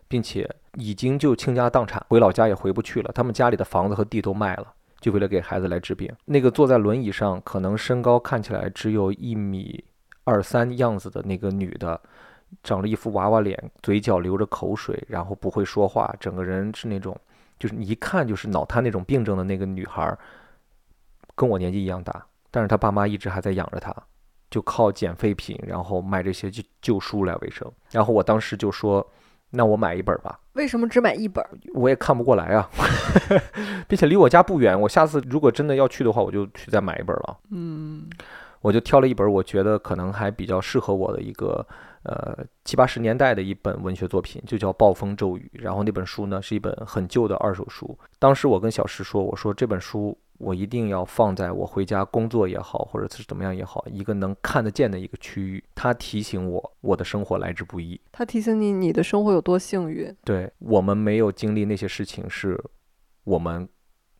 [0.08, 3.12] 并且已经就倾家荡产，回老家也回不去了。
[3.14, 4.74] 他们家里的房子和地都卖了。
[5.00, 9.84] 就为了给孩子来治病，那个坐在轮椅上，可能身高看起来只有一米
[10.26, 12.00] 二三样子的那个女的，
[12.62, 17.20] 长了一副娃娃脸，嘴角流着口水，然后不会说话，整个人是那种，
[17.62, 20.18] 就是你一看就是脑瘫那种病症的那个女孩儿，
[21.36, 23.96] 跟我年纪一样大，但是她爸妈一直还在养着她，
[24.50, 27.72] 就靠捡废品，然后卖这些旧旧书来为生。
[27.92, 29.08] 然后我当时就说，
[29.52, 30.40] 那我买一本吧。
[30.54, 31.52] 为什么只买一本儿？
[31.76, 32.68] 我也看不过来啊，
[33.88, 37.38] 并且离我家不远，我下次如果真的要去的话，我就去再买一本了。
[37.52, 38.10] 嗯，
[38.62, 41.64] 我就挑了一本我觉得可能还比较适合我的一个
[42.04, 45.52] 呃七八十年代的一本文学作品，就叫《暴风骤雨》。
[45.62, 47.98] 然后那本书呢是一本很旧的二手书。
[48.20, 55.64] 当时我跟小石说，我说这本书我一定要放在我回家工作也好，或者是怎么样也好，一个能看得见的一个区域。
[55.76, 58.00] 它提醒我我的生活来之不易。
[58.12, 60.16] 他提醒你你的生活有多幸运。
[60.24, 62.60] 对我们没有经历那些事情，是
[63.24, 63.70] 我们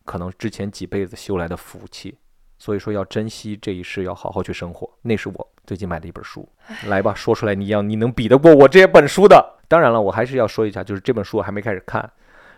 [0.04, 2.16] 可能之前几辈子修来的福气。
[2.62, 4.88] 所以说要珍惜这一世，要好好去生活。
[5.02, 6.48] 那是我最近买的一本书，
[6.86, 9.56] 来吧，说出来你要你能比得过我这些本书的。
[9.66, 12.08] 当然了，我还是要说一下，就是这本书我还没开始看，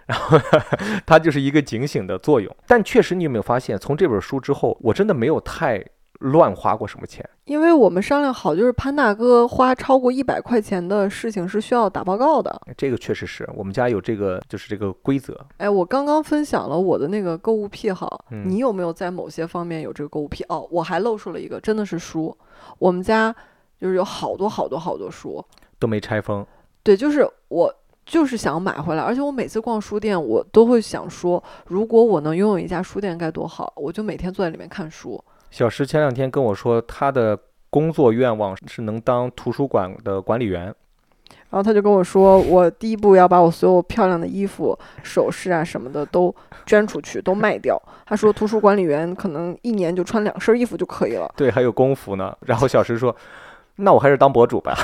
[0.05, 0.39] 然后
[1.07, 2.55] 它就是一个警醒的作用。
[2.67, 5.83] 但确实，你有没有发现，从这本书之后，我真的没有太
[6.21, 7.29] 乱花过什么钱。
[7.45, 12.59] 因为我们商量好，就是潘大哥花超过一百块钱的事情是需要打报告的。
[12.77, 15.39] 这个确实是我们家有这个，就是这个规则。
[15.59, 20.43] 哎，我刚刚分享了我的那个购物癖好，嗯你有没有在某些方面有这个购物癖？
[20.49, 22.35] 哦，我还漏出了一个，真的是书。
[22.79, 23.35] 我们家
[23.79, 25.45] 就是有好多好多好多书，
[25.79, 26.47] 都没拆封，
[26.83, 27.75] 对，就是我
[28.07, 35.23] 就是想买回来，而且我每次逛书店，我都会想说，如果我能拥有一家书店该多好，我就每天坐在里面看书。
[35.55, 37.39] 小石前两天跟我说，他的
[37.71, 40.65] 工作愿望是能当图书馆的管理员。
[40.65, 46.35] 然后他就跟我说，我第一步要把我所有漂亮的衣服、首饰啊什么的都
[46.67, 47.81] 捐出去，都卖掉。
[48.05, 51.33] 他说，图书管理员可能一年就穿两身衣服就可以了。
[51.37, 52.37] 对，还有工服呢。
[52.41, 53.15] 然后小石说
[53.79, 54.77] ：“那我还是当博主吧。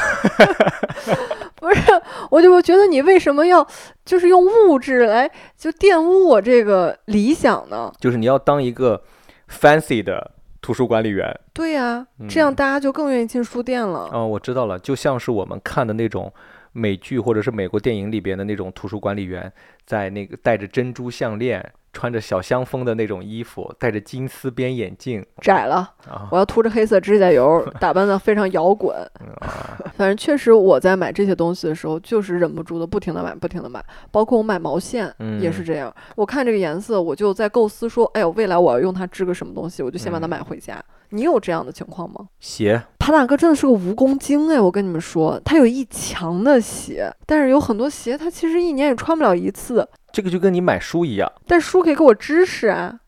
[1.59, 1.83] 不是，
[2.31, 3.67] 我就觉得你为什么要
[4.05, 7.93] 就是用物质来就玷污我这个理想呢？
[7.99, 9.03] 就是你要当一个
[9.51, 10.31] fancy 的
[10.61, 11.35] 图书管理员。
[11.53, 14.09] 对呀、这样嗯大家就更愿意进书店了。
[14.13, 16.33] 哦，我知道了，就像是我们看的那种
[16.73, 19.53] 美剧或者是美国电影里边的那种图书管理员，
[19.85, 25.77] 在那个戴着珍珠项链、穿着小香风的那种衣服，戴着金丝边眼镜窄了，
[26.09, 28.97] 啊我要涂着黑色指甲油， 打扮的非常摇滚。
[29.41, 33.85] 啊， 反正确实，我在买这些东西的时候，就是忍不住的不停的买，不停的买。
[34.11, 40.83] 包括我买毛线也是嗯这样，我看这个颜色，我就在构思说，哎呦，未来我要用它织个什么东西，我就先把它嗯买回家。
[41.11, 42.27] 你有这样的情况吗？
[42.39, 44.61] 鞋潘大哥真的是个蜈蚣精哎！
[44.61, 49.87] 我跟你们说，他有一墙的鞋，但是有很多鞋他其实一年也穿不了一次。
[50.13, 53.01] 这个就跟你买书一样，但书可以给我知识啊，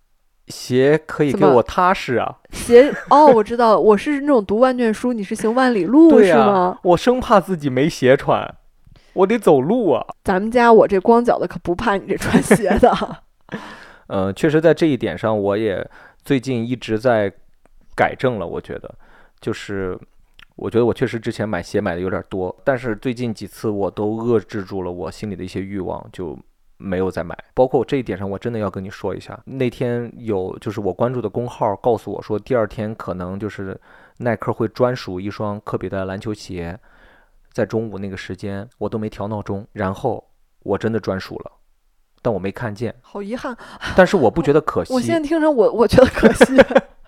[0.49, 2.39] 鞋可以给我踏实啊。
[2.51, 6.79] 鞋哦，我知道了，我是那种读万卷书，你是行万里路是吗？
[6.83, 8.55] 我生怕自己没鞋穿，
[9.13, 10.05] 我得走路啊。
[10.25, 13.17] 咱们家我这光脚的可不怕你这穿鞋的。
[14.09, 15.89] 嗯，确实在这一点上，我也
[16.25, 17.33] 最近一直在
[17.95, 18.47] 改正了。
[18.47, 18.95] 我觉得，
[19.41, 19.99] 就是
[20.57, 26.39] 我觉得我确实之前买鞋买的有点多，但是最近几次我都遏制住了我心里的一些欲望，就
[26.77, 27.37] 没有再买。
[27.55, 33.79] 包括我这一点上，我真的要跟你说一下，那天有就是我关注的公号告诉我说，第二天可能就是
[34.19, 36.79] 耐克会专属一双科比的篮球鞋，
[37.53, 40.23] 在中午那个时间我都没调闹钟，然后
[40.63, 41.53] 我真的专属了。
[42.21, 43.57] 但我没看见，好遗憾，
[43.97, 44.93] 但是我不觉得可惜。
[44.93, 46.55] 我现在听着我，我觉得可惜。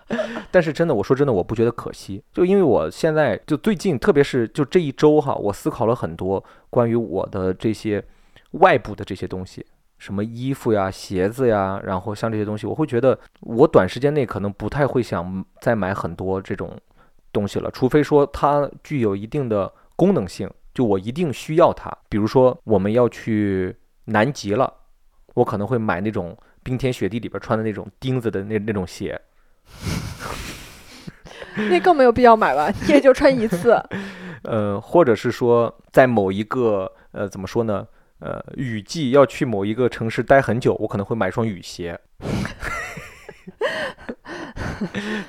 [0.51, 8.03] 但是真的，我说真的，我不觉得可惜，就因为我现在就最近，特别是就这一周哈，我思考了很多关于我的这些
[8.51, 9.65] 外部的这些东西，
[9.97, 16.77] 什么衣服呀、鞋子呀，然后像这些东西，我会觉得我短时间内可能不太会想再买很多这种
[17.33, 21.91] 东西了，除非说它具有一定的功能性，就我一定需要它。
[22.07, 24.71] 比如说我们要去南极了，
[25.33, 29.19] 我可能会买那种冰天雪地里边穿的那种钉子的那那种鞋。
[31.69, 33.81] 那更没有必要买吧， 你也就穿一次。
[34.43, 37.87] 呃，或者是说在某一个呃怎么说呢？
[38.19, 41.99] 呃，雨季要去某一个城市待很久，我可能会买双雨鞋。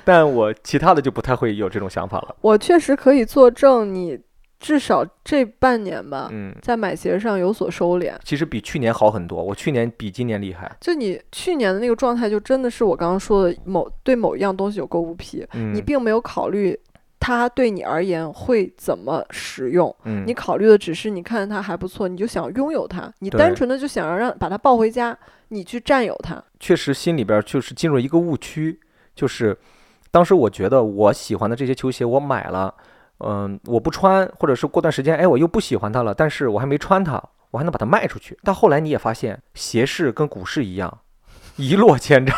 [0.03, 2.35] 但我其他的就不太会有这种想法了。
[2.41, 4.19] 我确实可以作证，你
[4.59, 8.13] 至少这半年吧，嗯，在买鞋上有所收敛。
[8.23, 10.75] 其实比去年好很多，我去年比今年厉害。
[10.81, 16.77] 就你去年的那个状态，就真的是我刚刚说的某对某一样东西有购物癖，嗯，你并没有考虑
[17.19, 25.17] 它对你而言会怎么使用，嗯你考虑的只是你看它还不错，你就想拥有它，你单纯的就想要让把它抱回家，
[25.49, 26.43] 你去占有它。
[26.59, 28.79] 确实心里边就是进入一个误区，
[29.15, 29.55] 就是
[30.09, 32.73] 当时我觉得我喜欢的这些球鞋我买了，
[33.19, 38.37] 嗯，我不穿，或者是过段时间，哎，我又不喜欢它了，但是我还没穿它，我还能把它卖出去。
[38.43, 40.99] 但后来你也发现，鞋市跟股市一样，
[41.55, 42.35] 一落千丈，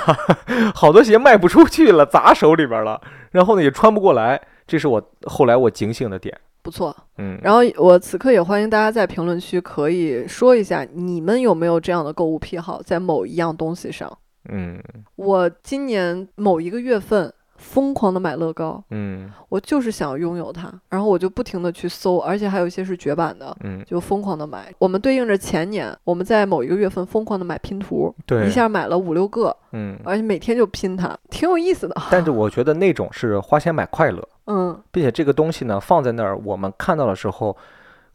[0.74, 6.39] 好多鞋卖不出去了，砸手里边了，然后呢也穿不过来，这是我后来我警醒的点。
[6.62, 6.96] 不不错。
[7.18, 14.15] 嗯，然后我此刻也欢迎大家在评论区可以说一下，你们有没有这样的购物癖好，在某一样东西上。
[14.52, 14.80] 嗯
[15.15, 19.30] 我今年某一个月份疯狂的买乐高，嗯。
[19.50, 24.74] 我就是想拥有它，然后我就不停的去搜，而且还有一些是绝版的，嗯，就疯狂的买。
[24.78, 31.95] 我们对应着前年，我们在某一个月份疯狂的买拼图，对，一下买了五六个，嗯，而且每天就拼它，挺有意思的。
[32.10, 37.56] 但是我觉得那种是花钱买快乐，嗯，并且这个东西呢放在那儿，我们看到的时候，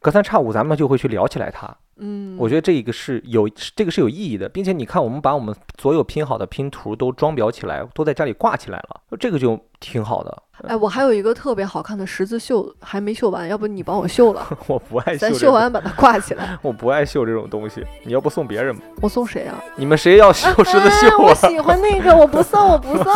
[0.01, 1.77] 隔三差五咱们就会去聊起来它。
[1.97, 10.43] 嗯，我觉得这一个是有这个是有意义的，并且你看，我们把我们所有拼好的拼图都装裱起来，都在家里挂起来了，这个就挺好的。
[10.69, 16.57] 哎，我还有一个特别好看的十字绣，还没绣完，要不你帮我绣了， 我不爱绣咱，绣完把它挂起来。
[16.63, 17.85] 我不爱绣这种东西。
[18.05, 18.83] 你要不送别人吧？
[19.01, 19.63] 我送谁啊？
[19.77, 21.35] 你们谁要绣十字绣我啊？
[21.49, 23.13] 喜欢那个，我不送，我不送。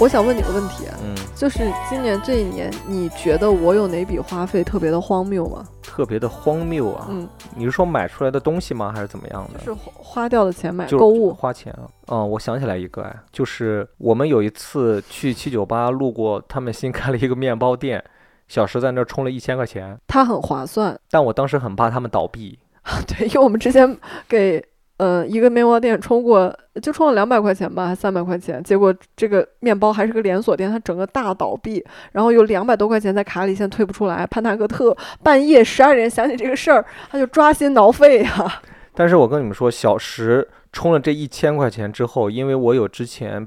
[0.00, 1.58] 我想问你个问题，嗯，就是
[1.90, 5.66] 今年这一年，你觉得我有哪笔花费特别的荒谬吗？
[5.82, 7.08] 特别的荒谬啊！
[7.10, 8.92] 嗯，你是说买出来的东西吗？
[8.94, 9.58] 还是怎么样的？
[9.58, 11.34] 是花花掉的钱买购物。
[11.34, 11.82] 花钱啊！
[12.06, 18.02] 嗯，我想起来一个哎，就是我们有一次去七九八路过，他们新开了一个面包店，
[18.46, 22.56] 小石在那儿充了一千块钱，它很划算，但我当时很怕他们倒闭。
[23.08, 24.64] 对，因为我们之前给
[24.98, 34.26] 呃一个面包店充过，就充了两百块钱吧，还三百块钱，结果这个面包还是个连锁店，它整个大倒闭，然后有两百多块钱在卡里，现在退不出来。
[34.26, 38.62] 潘塔格特半夜十二点想起这个事儿，他就抓心挠肺呀、
[38.94, 43.46] 但是我跟你们说，小石充了这一千块钱之后，因为我有之前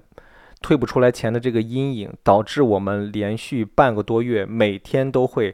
[0.61, 5.53] 退不出来钱的这个阴影，导致我们连续半个多月每天都会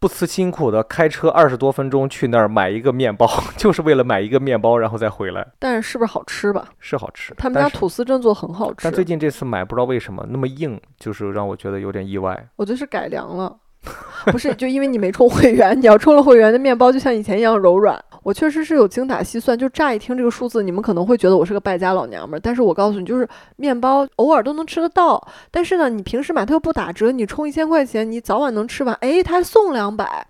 [0.00, 5.46] 不辞辛苦的开车二十多分钟去那儿买一个面包， 就是为了买一个面包，然后再回来。
[5.58, 6.68] 但是是不是好吃吧？
[6.78, 12.48] 是好吃，他们家吐司真做很好吃但，最近这次买不知道为什么那么硬，就是让我觉得有点意外。
[12.56, 13.56] 我觉得是改良了。
[14.26, 17.98] 不是，就因为你没充会员，你要充了会员，的面包就像以前一样柔软。
[18.22, 30.26] 我确实是有精打细算，就乍一听这个数字，你们可能会觉得我是个败家老娘们儿，但是我告诉你，就是面包偶尔都能吃得到，但是呢，你平时买它又不打折，你充一千块钱，你早晚能吃完，哎，它还送两百，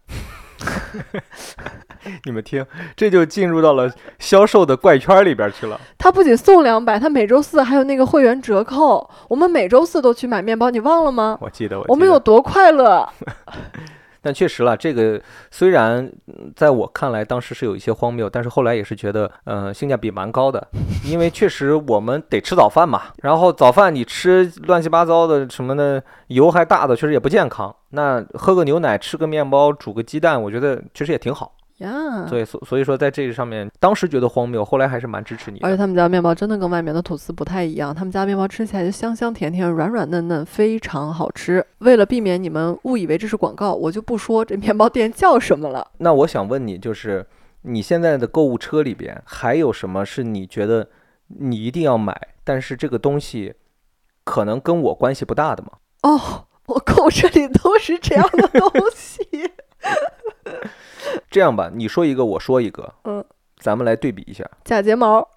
[2.25, 2.64] 你们听，
[2.97, 5.81] 这就进入到了销售的怪圈里边去了。
[5.99, 11.38] 他不仅送两百，他每周四还有那个会员折扣，我们每周四都去买面包，你忘了吗？
[11.40, 13.09] 我记得，我我们有多快乐？
[14.28, 15.18] 但确实了，这个
[15.50, 16.06] 虽然
[16.54, 20.68] 在我看来当时是有一些荒谬，但是后来也是觉得，呃，性价比蛮高的，
[21.06, 27.74] 因为确实我们得吃早饭嘛，然后早饭你吃乱七八糟的什么的，油还大的，确实也不健康。
[27.92, 31.54] 那喝个牛奶，吃个面包，煮个鸡蛋，我觉得确实也挺好。
[31.78, 35.66] 呀、所以，所所以说在这个上面，当时觉得荒谬，后来还是蛮支持你的。
[35.66, 41.64] 而且他们家面包真的跟外面的吐司不太一样，他们家面包吃起来就香香甜甜、软软嫩嫩，非常好吃。
[41.78, 45.86] 为了避免你们误以为这是广告，我就不说这面包店叫什么了。
[45.98, 47.24] 那我想问你，就是
[47.62, 50.88] 你现在的购物车里边还有什么是你觉得
[51.28, 53.54] 你一定要买，但是这个东西
[54.24, 55.70] 可能跟我关系不大的吗？
[56.02, 59.22] 哦，我购物车里都是这样的东西。
[61.30, 63.24] 这样吧，你说一个，我说一个，嗯，
[63.58, 64.48] 咱们来对比一下。
[64.64, 65.28] 假睫毛，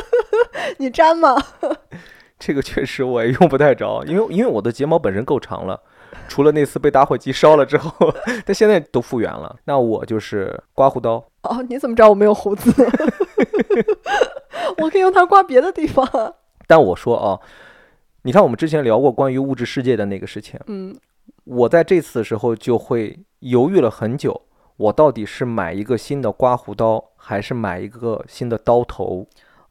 [0.78, 1.36] 你粘吗？
[2.38, 5.80] 这个确实我也用不太着，因为因为我的睫毛本身够长了，
[6.28, 8.12] 除了那次被打火机烧了之后，
[8.44, 9.56] 但现在都复原了。
[9.64, 12.70] 那我就是刮胡刀，哦，你怎么知道我没有胡子？
[14.78, 16.06] 我可以用它刮别的地方。
[16.66, 17.40] 但我说啊，
[18.22, 20.94] 你看我们之前聊过关于物质世界的那个事情，嗯，
[21.44, 24.42] 我在这次的时候就会犹豫了很久，
[24.76, 29.26] 我到底是买一个新的刮胡刀，还是买一个新的刀头？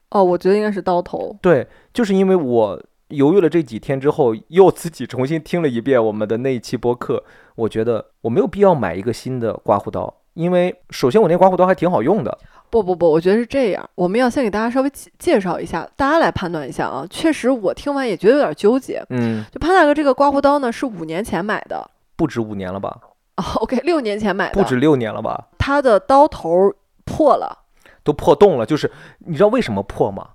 [0.10, 1.36] 哦，我觉得应该是刀头。
[1.42, 7.24] 对，就是因为我犹豫了这几天之后，又自己重新听了一遍我们的那一期播客，
[7.56, 12.38] 我觉得我没有必要买一个新的刮胡刀，因为首先我那刮胡刀还挺好用的，
[12.70, 13.90] 不不不，我觉得是这样。
[13.96, 17.06] 我们要先给大家稍微介介绍一下，大家来判断一下啊。
[17.10, 19.04] 确实，我听完也觉得有点纠结。
[19.10, 21.90] 嗯，就潘大哥这个刮胡刀呢，是五年前买的。
[22.16, 23.13] 不止五年了吧，哦
[23.62, 24.62] OK，六年前买的。
[24.62, 26.74] 不止六年了吧，它的刀头
[27.06, 27.60] 破了。
[28.04, 28.66] 都破洞了。
[28.66, 30.30] 就是你知道为什么破吗？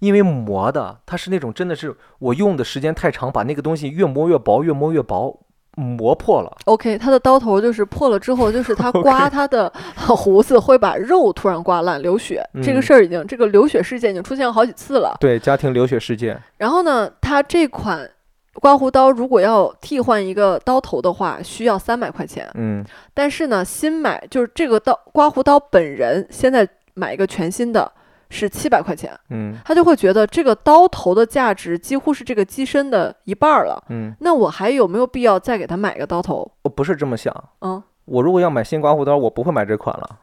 [0.00, 5.38] 因为磨的，它是那种真的是我用的时间太长，把那个东西越磨越薄，越磨越薄，
[5.76, 6.52] 磨破了。
[6.64, 9.72] OK，它的刀头就是破了之后，就是它刮它的
[10.08, 15.16] 胡子会把肉突然刮烂流血，这个嗯事儿已经这个流血事件已经出现了好几次了。
[15.20, 18.10] 对，家庭流血事件，然后呢，它这款
[18.54, 22.48] 刮胡刀如果要替换一个刀头的话，需要三百块钱。
[22.54, 22.84] 嗯
[23.14, 27.90] 但是呢，新买就是这个刀刮胡刀本人现在买一个全新的
[28.28, 33.82] 是七百块钱，嗯他就会觉得这个刀头的价值几乎是这个机身的一半儿了。
[33.88, 36.50] 嗯，那我还有没有必要再给他买个刀头？
[36.62, 37.34] 我不是这么想。
[37.60, 40.18] 嗯，我如果要买新刮胡刀，我不会买这款了。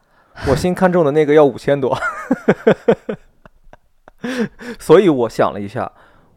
[0.48, 1.96] 我新看中的那个要五千多，
[4.78, 5.90] 所以我想了一下，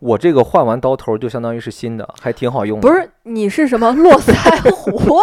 [0.04, 2.86] 我这个换完刀头就相当于是新的，还挺好用的。
[2.86, 5.18] 不是，你是什么络腮胡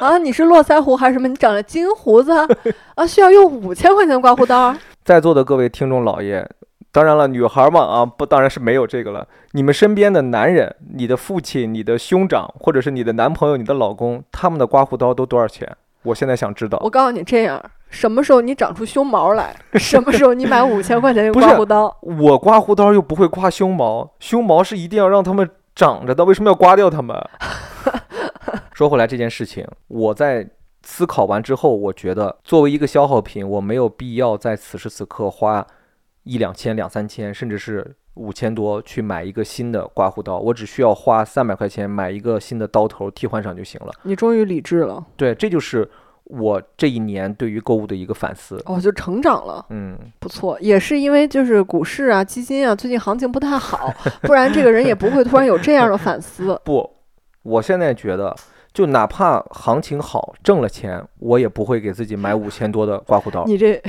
[0.00, 0.18] 啊？
[0.18, 1.28] 你是络腮胡还是什么？
[1.28, 3.06] 你长了金胡子啊？
[3.06, 4.74] 需要用五千块钱刮胡刀？
[5.04, 6.44] 在座的各位听众老爷，
[6.90, 9.28] 当然了，女孩嘛啊，不当然是没有这个了。
[9.52, 15.76] 你们身边的男人，你的父亲、你的兄长，或者是你的男朋友、你的老公，他们的刮胡刀都多少钱？
[16.02, 16.90] 我现在想知道我。
[16.90, 17.62] 告诉你，这样
[17.96, 21.96] 什么时候你长出胸毛来， 什么时候你买五千块钱的刮胡刀？
[22.02, 27.16] 我刮胡刀又不会刮胸毛，胸毛是一定要让他们长着的，为什么要刮掉它们？
[28.74, 30.46] 说回来这件事情，我在
[30.82, 35.66] 思考完之后，我觉得作为一个消耗品，我没有必要在此时此刻花
[36.24, 43.92] 一两千、两三千，甚至是五千多去买一个新的刮胡刀，我只需要花三百块钱买一个新的刀头替换上就行了。
[44.02, 45.90] 你终于理智了，对，这就是
[46.26, 48.60] 我这一年对于购物的一个反思。
[48.66, 50.58] 哦，就成长了，嗯，不错。
[50.60, 56.60] 也是因为就是股市啊、基金啊，最近行情不太好，不然这个人也不会突然有这样的反思。
[56.64, 56.90] 不，
[57.42, 58.34] 我现在觉得，
[58.72, 63.44] 就哪怕行情好，挣了钱，我也不会给自己买五千多的刮胡刀。
[63.44, 63.80] 你这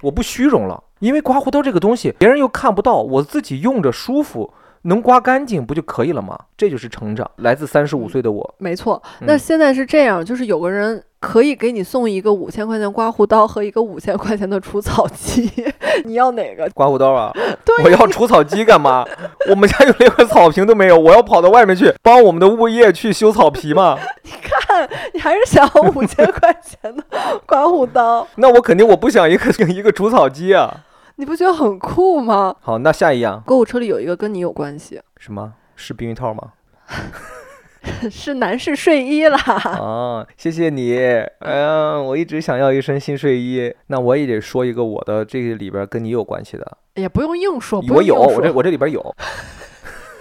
[0.00, 4.52] 我不虚荣了，因为刮胡刀这个东西，别人又看不到，我自己用着舒服，
[4.82, 6.38] 能刮干净不就可以了吗？
[6.56, 8.54] 这就是成长，来自三十五岁的我。
[8.58, 9.02] 没错。
[9.20, 15.50] 那嗯现在是这样，就是有个人可以给你送一个五千块钱刮胡刀和一个五千块钱的除草机，
[16.04, 16.68] 你要哪个？
[16.70, 17.30] 刮胡刀啊！
[17.64, 19.04] 对我要除草机干嘛？
[19.50, 23.98] 我们家有连个草坪都没有，我要跑到外面去帮我们的物业去修草皮吗？
[24.24, 27.04] 你看你还是想要五千块钱的
[27.46, 28.26] 刮胡刀？
[28.36, 30.84] 那我肯定我不想一个一个除草机啊。
[31.20, 32.56] 你不觉得很酷吗？
[32.62, 36.52] 好，那下一样购物车里有一个跟你有关系，什么是避孕套吗？
[38.10, 39.38] 是男士睡衣啦。
[39.38, 40.96] 啊，谢谢你。
[41.40, 43.70] 哎呀，我一直想要一身新睡衣。
[43.88, 46.78] 那我也得说一个我的这个里边跟你有关系的。
[46.94, 49.14] 也不用硬说，不我有，我这我这里边有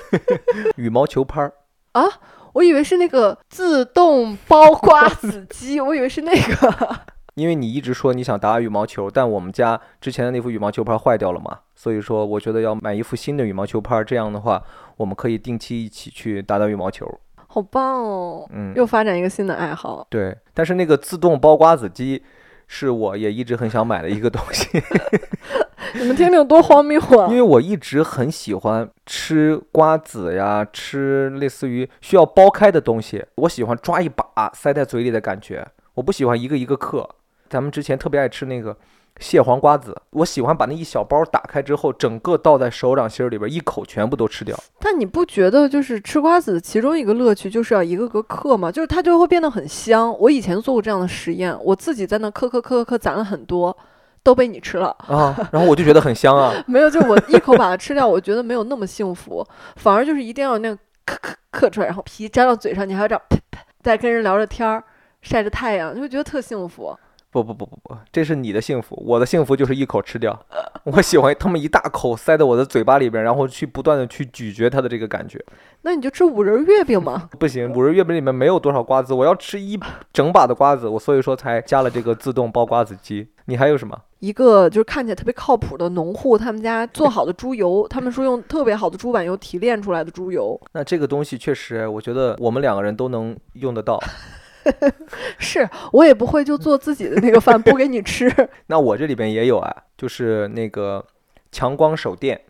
[0.76, 1.54] 羽毛球拍儿
[1.94, 2.04] 啊。
[2.52, 7.00] 我以为是那个自动包瓜子机，我以为是那个。
[7.40, 14.62] 因为你一直说你想打羽毛球，但我们家之前的那副羽毛球拍坏掉了嘛，所以说我觉得要买一副新的羽毛球拍，这样的话
[14.98, 17.10] 我们可以定期一起去打打羽毛球。
[17.48, 18.48] 好棒哦！
[18.52, 20.06] 嗯，又发展一个新的爱好。
[20.10, 22.22] 对，但是那个自动剥瓜子机
[22.68, 24.68] 是我也一直很想买的一个东西。
[25.98, 27.36] 你们听听有多荒谬啊因！
[27.36, 37.10] 为我一直很喜欢吃瓜子呀，吃类似于需要剥开的东西，我喜欢抓一把塞在嘴里的感觉，我不喜欢一个一个嗑。
[37.50, 38.76] 咱们之前特别爱吃那个
[39.20, 44.58] 蟹黄瓜子，我喜欢把那一小包打开之后，整个倒在手掌心儿里边，一口全部都吃掉。
[44.80, 48.72] 但你不觉得就是吃瓜子的其中一个乐趣就是要一个个嗑吗？
[48.72, 50.16] 就是它就会变得很香。
[50.20, 53.76] 我以前做过这样的实验，我自己在那嗑嗑嗑嗑攒了很多，
[54.24, 54.96] 都被你吃了。
[55.08, 56.54] 啊，然后我就觉得很香啊。
[56.66, 59.46] 没有，就我一口把它吃掉，我觉得没有那么幸福，
[59.76, 64.82] 反而就是一定要那个嗑嗑嗑出来，然后皮粘到嘴上，你还要这样啪啪，再跟人聊着天儿，
[65.22, 66.98] 晒着太阳，就会觉得特幸福。
[67.32, 70.38] 不不不不不，这是你的幸福，我的幸福就是一口吃掉。
[70.86, 75.40] 我喜欢他们一大口塞到我的嘴巴里边，然后去不断的去咀嚼它的这个感觉。
[75.84, 77.30] 那你就吃五仁月饼嘛。
[77.38, 79.80] 不行，五仁月饼里面没有多少瓜子，我要吃一
[80.12, 83.28] 整把的瓜子，我所以说才加了这个自动剥瓜子机。
[83.46, 83.96] 你还有什么？
[84.20, 90.60] 一个就是看起来特别靠谱的农户，他们家做好的猪油，他们说用特别好的猪板油提炼出来的猪油。
[90.74, 94.00] 那这个东西确实，我觉得我们两个人都能用得到。
[95.40, 98.32] 是我也不会就做自己的那个饭不给你吃。
[98.68, 101.06] 那我这里边也有啊，就是那个
[101.52, 102.42] 强光手电。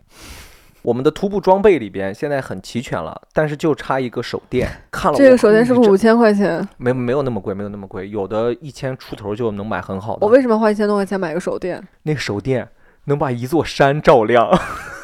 [0.82, 4.66] 我们的徒步装备里边现在很齐全了，但是就差一个手电。
[4.90, 6.66] 看了这个手电是不是五千块钱？
[6.78, 10.26] 没没有那么贵，没有那么贵，有的一千出头就能买很好的。
[10.26, 11.86] 我为什么花一千多块钱买个手电？
[12.04, 12.66] 那个手电
[13.04, 14.48] 能把一座山照亮。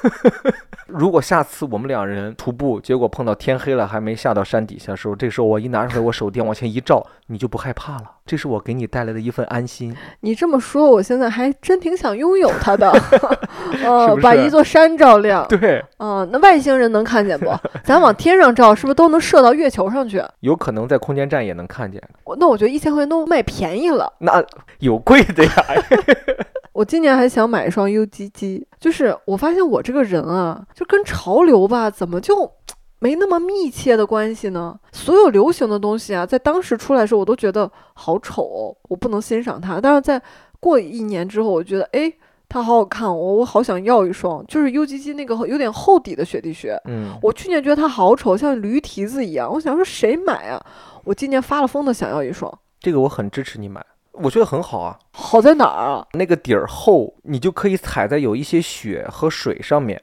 [0.86, 8.04] 如果下次我们两人徒步，结果碰到天黑了还没下到山底下的时候，这时候我一拿出来我手电往前一照，你就不害怕了。
[8.24, 9.96] 这是我给你带来的一份安心。
[10.20, 12.90] 你这么说，我现在还真挺想拥有它的。
[13.84, 15.46] 呃，是不是把一座山照亮。
[15.48, 17.52] 对，嗯、那外星人能看见不？
[17.84, 20.22] 咱往天上照，是不是都能射到月球上去？
[20.40, 22.00] 有可能在空间站也能看见。
[22.24, 24.12] 我那我觉得一千块钱都卖便宜了。
[24.18, 24.42] 那
[24.78, 25.52] 有贵的呀，
[26.76, 32.52] 我今年还想买一双 UGG，就是我发现我这个人啊，就跟潮流吧，怎么就
[33.00, 34.78] 没那么密切的关系呢？
[34.92, 39.80] 所有流行的东西啊，在当时出来的时候，我都觉得好丑哦，我不能欣赏它。
[39.80, 40.20] 但是在
[40.60, 42.12] 过一年之后，我觉得哎，
[42.46, 46.78] 它好好看，我我好想要一双，就是 UGG 那个有点厚底的雪地靴。
[46.84, 50.62] 嗯，我去年觉得它好丑，像驴蹄子一样，我想说谁买啊？
[51.04, 53.82] 我今年发了疯的想要一双，这个我很支持你买，
[54.22, 54.98] 我觉得很好啊。
[55.12, 56.06] 好在哪儿啊？
[56.12, 60.02] 那个底儿厚，你就可以踩在有一些雪和水上面，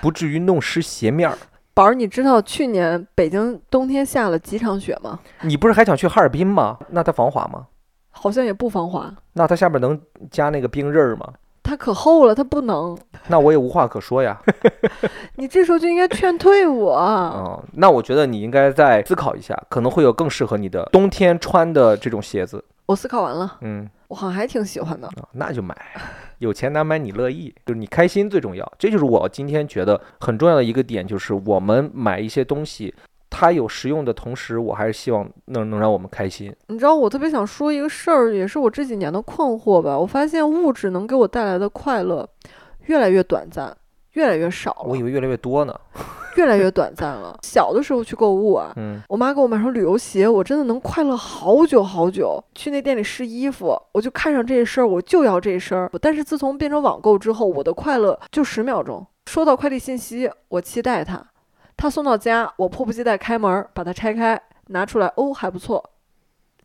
[0.00, 1.36] 不至于弄湿鞋面儿。
[1.74, 5.18] 宝儿，你知道去年北京冬天下了几场雪吗？
[5.42, 6.78] 你不是还想去哈尔滨吗？
[6.90, 7.66] 那它防滑吗？
[8.10, 9.98] 好像也不防滑，那它下面能
[10.30, 11.32] 加那个冰刃儿吗？
[11.62, 12.98] 它可厚了，它不能。
[13.28, 14.38] 那我也无话可说呀。
[15.36, 16.94] 你这时候就应该劝退我。
[17.34, 22.62] 嗯，那我觉得你应该再思考一下，可能会有更适合你的冬天穿的这种鞋子。
[22.86, 25.06] 我思考完了，嗯，我好像还挺喜欢的。
[25.08, 25.74] 啊那就买，
[26.38, 28.70] 有钱难买你乐意，就是你开心最重要。
[28.78, 32.92] 这就是我今天觉得很重要的一个点，就是我们买一些东西，
[33.30, 36.54] 它有实用的同时，我还是希望能能让我们开心。
[36.66, 39.98] 你知道，我特别想说一个事儿，也是我这几年的困惑吧。
[39.98, 42.28] 我发现物质能给我带来的快乐
[42.86, 43.74] 越来越短暂，
[44.12, 45.80] 越来越少了，我以为越来越多呢。
[46.36, 47.38] 越来越短暂了。
[47.42, 52.42] 小的时候去购物啊，嗯，我妈给我买双旅游鞋，我真的能快乐好久好久。
[52.54, 55.90] 去那店里试衣服，我就看上这一身儿，我就要这一身儿。
[56.00, 59.06] 但是自从变成网购之后，我的快乐就十秒钟。
[59.26, 61.24] 收到快递信息，我期待它，
[61.76, 65.90] 它送到家，我迫不及待开门儿，把它拆开，拿出来，哦，还不错，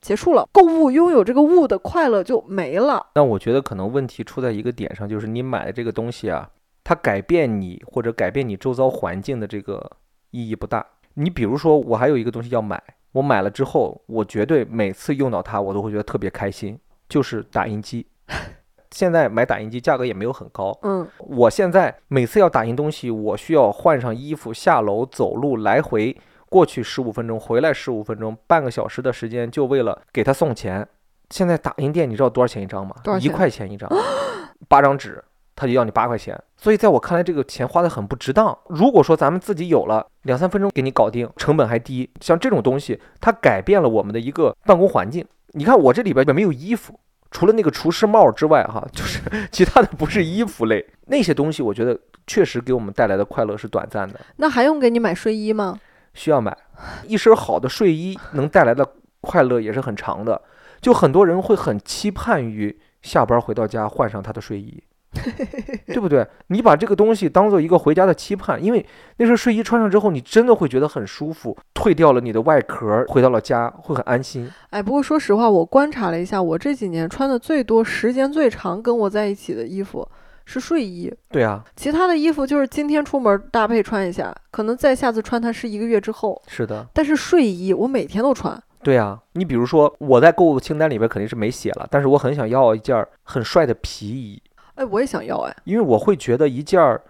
[0.02, 0.48] 结束了。
[0.52, 3.06] 购物拥有这个物的快乐就没了。
[3.14, 6.50] 那我觉得可能问题出在一个点上，就是你买的这个东西啊，
[6.88, 9.92] 它改变你或者改变你周遭环境的这个
[10.32, 10.86] 意义不大。
[11.16, 12.82] 你比如说，我还有一个东西要买，
[13.12, 16.80] 我买了之后，我绝对每次用到它，我都会觉得特别开心，
[17.10, 18.08] 就是打印机。
[18.92, 26.16] 现在买打印机价格也没有很高，嗯，我现在每次要打印东西，我需要换上衣服，下楼走路来回
[26.50, 30.88] 过去十五分钟，回来十五分钟，半个小时的时间就为了给他送钱。
[31.32, 32.96] 现在打印店你知道多少钱一张吗？
[33.20, 33.92] 一块钱一张，
[34.70, 35.22] 八张纸
[35.58, 36.42] 他就要你八块钱。
[36.56, 38.58] 所以在我看来，这个钱花的很不值当。
[38.70, 45.26] 如果说咱们自己有了两三分钟给你搞定，成本还低，像这种东西，它改变了我们的一个办公环境。
[45.54, 47.00] 你看我这里边也没有衣服，
[47.32, 49.20] 除了那个厨师帽之外，哈， 就是
[49.52, 55.80] 其他的不是衣服类那些东西，我觉得确实给我们带来的快乐是短暂的，那还用给你买睡衣吗？
[56.14, 56.58] 需要买
[57.06, 58.88] 一身好的睡衣，能带来的
[59.22, 60.42] 快乐也是很长的。
[60.82, 64.84] 就很多人会很期盼于下班回到家换上他的睡衣，
[65.88, 66.26] 对不对？
[66.48, 68.86] 你把这个东西当做一个回家的期盼，因为
[69.18, 74.50] 那身睡衣穿上之后，你真的会觉得很舒服，退掉了你的外壳，回到了家会很安心。
[74.70, 80.08] 哎，不过说实话，我观察了一下，我这几年穿的最多、时间最长跟我在一起的衣服
[80.46, 86.42] 是睡衣，对啊，其他的衣服就是今天出门搭配穿一下，可能再下次穿它是一个月之后。
[86.48, 86.88] 是的。
[86.94, 94.42] 但是睡衣我每天都穿，对啊，你比如说我在购物清单里边肯定是没写了，但是我很想要一件儿很帅的皮衣，
[94.78, 97.02] 哎，我也想要哎，因为我会觉得一件儿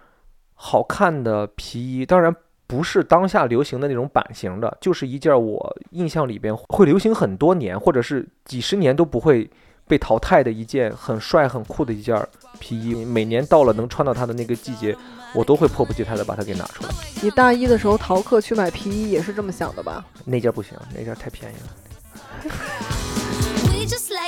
[0.54, 2.34] 好看的皮衣，当然
[2.66, 9.48] 不是当下流行的那种版型的，就是一件我印象里边会流行很多年，或者是几十年都不会
[9.86, 12.26] 被淘汰的一件很帅很酷的一件
[12.58, 13.04] 皮衣。
[13.04, 14.96] 每年到了能穿到它的那个季节，
[15.34, 16.90] 我都会迫不及待的把它给拿出来。
[17.22, 20.04] 你大一的时候逃课去买皮衣也是这么想的吧？
[20.24, 22.54] 那件不行，那件太便宜了。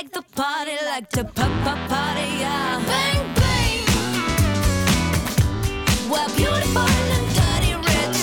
[0.00, 2.80] like to party, like to pop pop party, yeah.
[2.86, 3.84] Bang bang.
[6.08, 8.20] We're beautiful and dirty rich.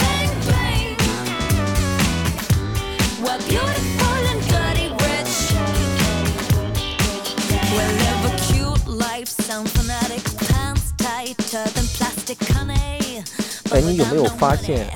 [0.00, 0.96] Bang bang.
[3.20, 5.34] We're beautiful and dirty rich.
[7.72, 13.22] We live a cute life, sound fanatic, pants tighter than plastic honey.
[13.70, 14.90] 哎，你有没有发现，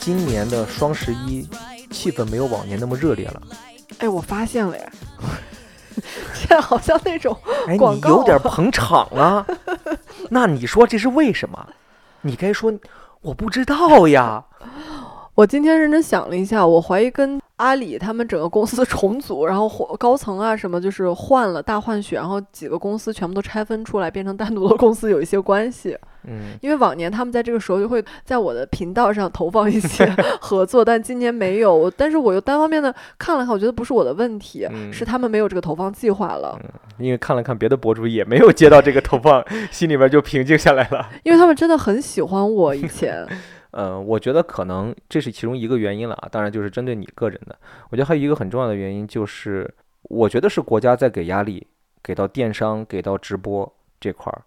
[0.00, 1.48] 今年的双十一
[1.91, 3.41] 气氛没有往年那么热烈了？
[3.99, 4.91] 哎，我发现了呀，
[6.33, 9.45] 现在好像那种哎，广告你有点啊捧场啊？
[10.29, 11.67] 那你说这是为什么？
[12.21, 12.73] 你该说
[13.21, 14.43] 我不知道呀。
[15.35, 25.97] 我今天认真想了一下，我怀疑跟阿里他们整个公司 重组，然后或高层啊什么就是换了大换血，然后几个公司全部都拆分出来变成单独的公司有一些关系。
[26.23, 30.05] 嗯，因为往年他们在这个时候就会在我的频道上投放一些
[30.39, 31.91] 合作，但今年没有。
[31.97, 36.57] 但是我又单方面的看了看，我觉得不是我的问题，嗯是他们没有这个投放计划了，
[36.97, 41.09] 因为看了看别的博主也没有接到这个投放， 心里边就平静下来了。
[41.23, 43.27] 因为他们真的很喜欢我以前。
[43.75, 47.55] 嗯，我觉得可能这是其中一个原因了啊，当然就是针对你个人的。
[47.89, 49.71] 我觉得还有一个很重要的原因就是，
[50.03, 51.67] 我觉得是国家在给压力，
[52.01, 54.41] 给到电商，给到直播这块儿。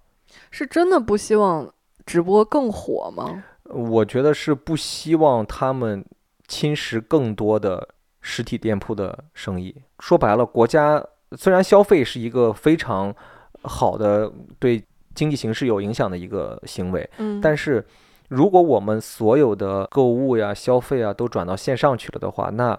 [0.51, 1.73] 是真的不希望
[2.07, 3.45] 直播更火吗？
[3.65, 6.03] 我觉得是不希望他们
[6.47, 7.87] 侵蚀更多的
[8.23, 9.75] 实体店铺的生意。
[10.01, 13.15] 说白了，国家虽然消费是一个非常
[13.63, 14.83] 好的对
[15.15, 17.85] 经济形势有影响的一个行为，嗯，但是
[18.29, 22.79] 如果我们所有的购物呀、消费啊都转到线上去了的话，那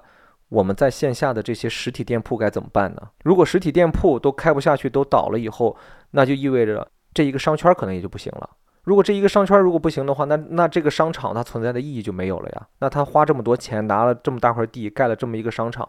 [0.50, 3.02] 我们在线下的这些实体店铺该怎么办呢？
[3.24, 5.76] 如果实体店铺都开不下去、都倒了以后，
[6.12, 8.50] 那就意味着这一个商圈可能也就不行了。
[8.84, 12.68] 如果这一个商圈如果不行的话，那那这个商场它存在的意义就没有了呀。
[12.80, 15.88] 那他花这么多钱拿了这么大块地盖了这么一个商场，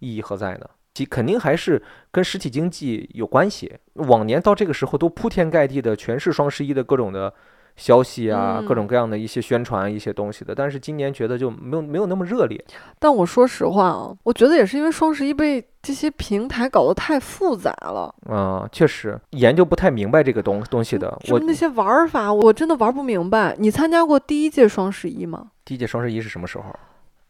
[0.00, 0.66] 意义何在呢？
[0.94, 3.78] 其肯定还是跟实体经济有关系。
[3.94, 7.32] 往年到这个时候都铺天盖地的全是双十一的各种的
[7.76, 12.62] 消息啊，各种嗯各样的一些宣传一些东西的，但是今年觉得就没有没有那么热烈。
[12.98, 21.08] 但我说实话啊，我觉得也是因为双十一被这些平台搞得太复杂了，啊、确实研究不太明白这个东东西的。
[21.22, 23.56] 我什么那些玩儿法，我真的玩不明白。
[23.58, 25.48] 你参加过第一届双十一吗？
[25.64, 26.64] 第一届双十一是什么时候？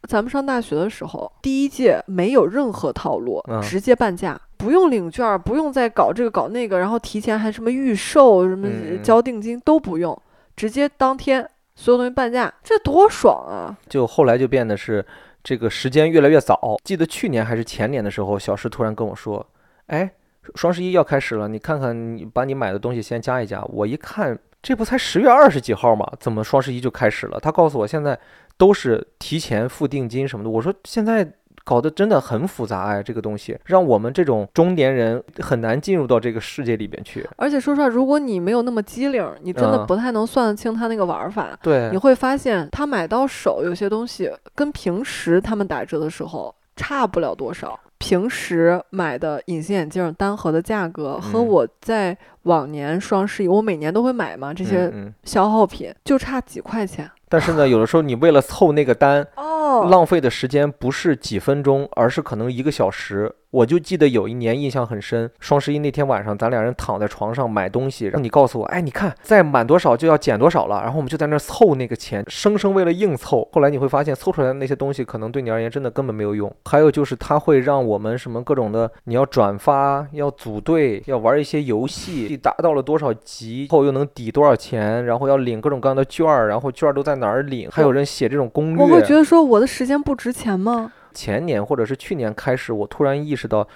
[0.09, 8.69] 咱们上大学的时候，第一届没有任何套路，嗯直接半价，不用领券儿，不用再搞这个搞那个，然后提前还什么预售、什么
[9.01, 10.21] 交定金都不用，
[10.57, 13.77] 直接当天所有东西半价，这多爽啊！
[13.89, 15.05] 就后来就变得是
[15.43, 16.77] 这个时间越来越早。
[16.85, 19.47] 记得去年还是前年的时候，小石突然跟我说
[19.89, 20.11] ：“哎，
[20.55, 26.11] 双十一要开始了，你看看你把你买的东西先加一加。”我一看，这不才十月二十几号吗？
[26.21, 27.41] 怎么双十一就开始了？
[27.41, 28.19] 他告诉我现在
[28.57, 30.51] 都是提前付定金什么的。
[30.51, 31.33] 我说现在。
[31.65, 37.29] 搞得真的很复杂哎，这个东西让我们这种中年人很难进入到这个世界里边去。
[37.37, 41.57] 而且说实话，如果你没有那么机灵儿，你真的嗯不太能算得清他那个玩儿法。
[41.63, 47.79] 对你，会发现，他买到手有些东西跟平时他们打折的时候差不了多少。
[47.99, 54.93] 平时买的隐形眼镜单盒的价格和嗯我在往年双十一，我每年都会买嘛，这些
[55.23, 57.09] 消耗品就差几块钱。
[57.29, 63.35] 但是呢，有的时候你为了凑那个单，哦，浪费的时间不是几分钟，而是可能一个小时。
[63.53, 73.47] 我就记得有一年印象很深，双十一那天晚上，咱俩人躺在床上买东西，然后你告诉我，哎，你看再满多少就要减多少了，然后我们就在那儿凑那个钱，生生为了硬凑。
[73.53, 76.51] 后来你会发现，凑出来的那些东西可能对你而言真的根本没有用。
[76.65, 88.83] 还有就是它会让我们什么各种的，你要转发，要组队，要玩一些游戏，达到了多少级后又能抵多少钱，然后要领各种各样的券儿，然后券儿都在哪儿领，还有人写这种攻略。
[88.83, 90.93] 我会觉得说我的时间不值钱吗？
[91.13, 93.67] 前年或者是去年开始，我突然意识到，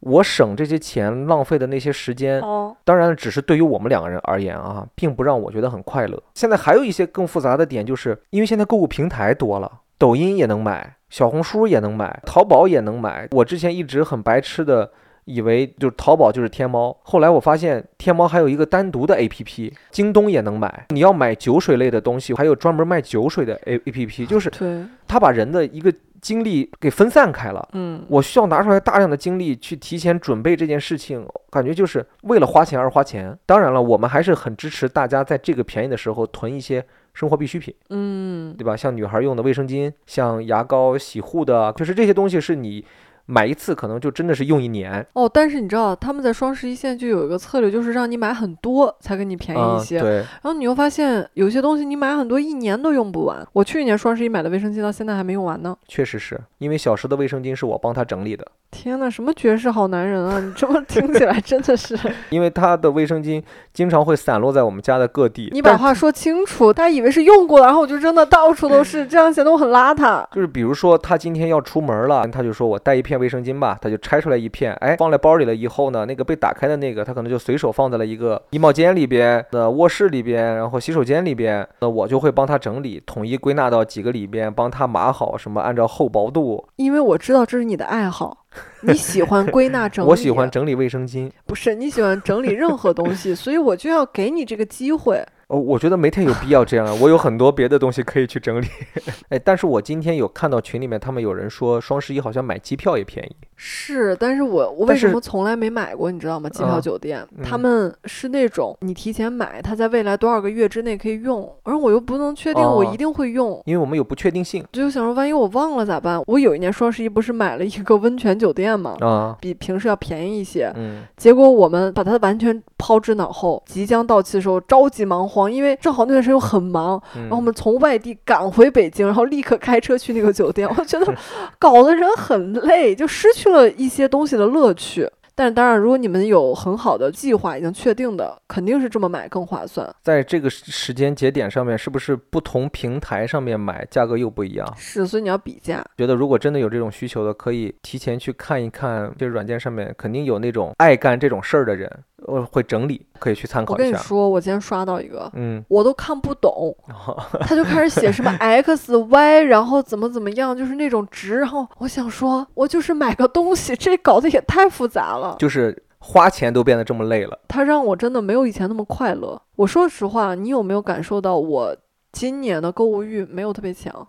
[0.00, 6.22] 我省这些钱浪费的那些时间，哦，当然只是对于我们两个人而言啊，并不让我觉得很快乐。
[6.34, 13.28] 现在还有一些更复杂的点，就是因为现在购物平台多了，抖音也能买，小红书也能买，淘宝也能买。
[13.32, 14.90] 我之前一直很白痴的。
[15.30, 20.86] 以为就是淘宝就是天猫，后来我发现天猫还有一个单独的 APP，京东也能买。
[20.88, 27.68] 你要买酒水类的东西，还有专门卖酒水的 A APP，就是对，它把人的一个精力给分散开了。
[27.72, 33.36] 嗯，我需要拿出来大量的精力去提前准备这件事情，感觉就是为了花钱而花钱。
[33.46, 38.76] 当然了，我们还是很支持大家在这个便宜的时候囤一些生活必需品，嗯，对吧？
[38.76, 42.84] 像女孩用的卫生巾，像牙膏、洗护的，就是这些东西是你
[43.30, 45.06] 买一次可能就真的是用一年。
[45.12, 50.00] 哦，但是你知道他们在双十一现在就有一个策略，就是让你买很多才给你便宜一啊，些。
[50.00, 53.46] 对，然后你又发现有些东西你买很多，一年都用不完。
[53.52, 55.76] 我去年双十一买的卫生巾到现在还没用完呢。
[55.86, 60.38] 确实是因为小时的卫生巾是我帮他整理的，天呐，什么绝世好男人啊！
[60.40, 61.98] 你这么 听起来真的是，
[62.30, 63.42] 因为他的卫生巾
[63.72, 65.48] 经常会散落在我们家的各地。
[65.52, 70.24] 你把话说清楚，他以为是用过的，然后我就扔的到处都是，这样显得我很邋遢。
[70.32, 86.68] 就是比如说他今天要出门了，他就说我带一片卫生巾吧，他就拆出来一片，哎，放在包里了以后呢，那个被打开的那个，他可能就随手放在了一个衣帽间里边的卧室里边，然后洗手间里边，那我就会帮他整理，统一归纳到几个里边，帮他码好什么，按照厚薄度。
[86.76, 88.44] 因为我知道这是你的爱好，
[88.82, 95.24] 你喜欢归纳整理，我喜欢整理卫生巾，不是你喜欢整理任何东西，所以我就要给你这个机会。
[95.48, 98.66] 哦，我觉得没太有必要这样啊，我有很多别的东西可以去整理。
[99.30, 103.34] 哎，但是我今天有看到群里面他们有人说双十一好像买机票也便宜。
[103.56, 106.10] 是，但是我我为什么从来没买过？
[106.12, 106.48] 你知道吗？
[106.48, 113.60] 机票嗯酒店，他嗯们是那种你提前买，它在未来多少个月之内可以用，而我又不能确定我哦一定会用。
[113.64, 116.22] 因为我们有不确定性就想说，万一我忘了咋办？
[116.26, 118.96] 我有一年双十一不是买了一个温泉酒店吗？
[119.00, 131.14] 啊，比平时要便宜一些，嗯，结果我们把它完全抛之脑后，即将到期的时候着急忙慌，因为正好那段时间又很忙，然然后我们从外地赶回北京，然后立刻开车去那个酒店，我觉得
[131.58, 135.06] 搞得人很累，就失去了一些东西的乐趣。
[135.34, 139.88] 但是当然，如果你们有很好的计划已经确定的，肯定是这么买更划算。
[140.02, 144.74] 在这个时时间节点上面，是不是不同平台上面买价格又不一样？
[144.76, 145.84] 是，所以你要比价。
[145.96, 151.88] 觉得如果真的有这种需求的，可以提前去看一看，这软件上面肯定有那种爱干这种事儿的人，
[152.28, 153.84] 呃，会整理，可以去参考一下。
[153.84, 156.76] 跟你说，我今天刷到一个，嗯，我都看不懂，
[157.40, 161.38] 他就开始写什么 x y，然后怎么怎么样，就是那种值。
[161.38, 165.36] 然后我想说，我就是买个东西，这搞得也太复杂了。
[165.38, 167.38] 就是花钱都变得这么累了。
[167.48, 169.40] 他让我真的没有以前那么快乐。
[169.56, 171.76] 我说实话，你有没有感受到我
[172.12, 174.06] 今年的购物欲没有特别强？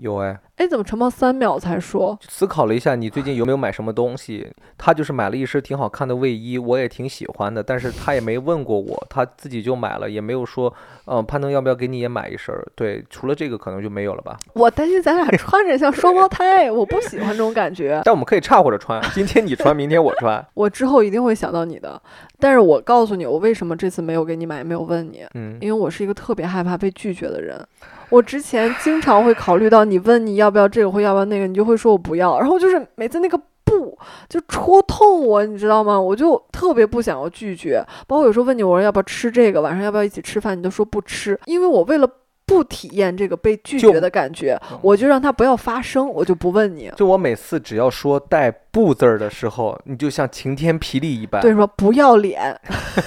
[0.00, 2.18] 有哎，哎，怎么陈茂三秒才说？
[2.26, 4.50] 思考了一下，你最近有没有买什么东西？
[4.78, 10.72] 他就是买了一身挺好看的卫衣，我也挺喜欢的，但是他也没问过我，他自己就买了，也没有说，
[11.04, 12.66] 嗯，攀登要不要给你也买一身儿？
[12.74, 14.38] 对，除了这个可能就没有了吧。
[14.54, 18.00] 我担心咱俩穿着像双胞胎，我不喜欢这种感觉。
[18.04, 20.42] 但我们可以岔或者穿，今天你穿，明天我穿。
[20.54, 22.00] 我之后一定会想到你的，
[22.38, 27.62] 但是我告诉你，我为什么这次没有给你买，没有问你，嗯，因为我是一个特别害怕被拒绝的人。
[28.10, 33.96] 我之前经常会考虑到你问你要不要这个或要不要那个，你就会说我不要，然后就是每次那个不
[34.28, 35.98] 就戳痛我，你知道吗？
[35.98, 37.84] 我就特别不想要拒绝。
[38.06, 42.08] 包括有时候问你我说要不要吃这个，晚上要不要一起吃饭，你都说不吃，因为我为了
[42.44, 46.90] 不体验这个被拒绝的感觉嗯，我就让它不要发生，我就不问你。
[46.96, 51.40] 就我每次只要说带“不”字儿的时候，你就像晴天霹雳一般。
[51.40, 52.60] 对，说不要脸，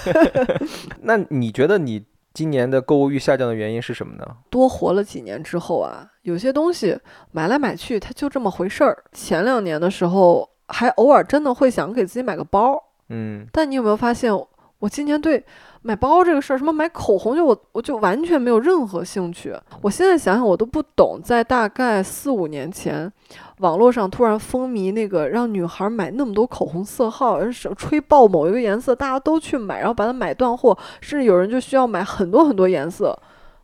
[1.04, 4.26] 那你觉得你今年的购物欲下降的原因是什么呢？
[4.50, 7.00] 多活了几年之后啊，有些东西
[7.32, 9.04] 买来买去，它就这么回事儿。
[9.12, 14.34] 前两年的时候，还偶尔真的会想给自己买个包，嗯，但你有没有发现，
[14.80, 15.46] 我今年对
[15.86, 19.54] 买包这个事儿，什么买口红，就我我就完全没有任何兴趣。
[19.82, 23.12] 我现在想想，我都不懂，在大概四五年前，
[23.60, 33.18] 网络上突然风靡那个让女孩买那么多口红色号，而是吹爆某一个颜色，大家都去买，然后把它买断货，甚至有人就需要买很多很多颜色，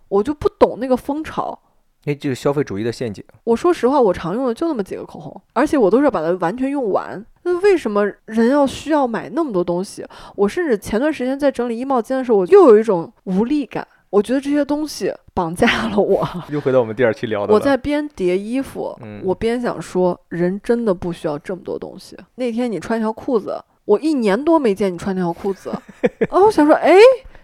[0.09, 1.57] 我就不懂那个风潮。
[2.05, 3.23] 那就是消费主义的陷阱。
[3.43, 7.23] 我说实话，我常用的就那么几个口红，而且我都是把它完全用完。
[7.51, 10.05] 那为什么人要需要买那么多东西？
[10.35, 13.85] 我甚至前段时间在整理衣帽间的时候，我又有一种无力感。
[14.11, 16.27] 我觉得这些东西绑架了我。
[16.49, 17.53] 又回到我们第二期聊的。
[17.53, 22.17] 我在边叠衣服，嗯我边想说，人真的不需要这么多东西。
[22.35, 25.69] 那天你穿条裤子，我一年多没见你穿那条裤子，
[26.29, 26.91] 啊，我想说，哎，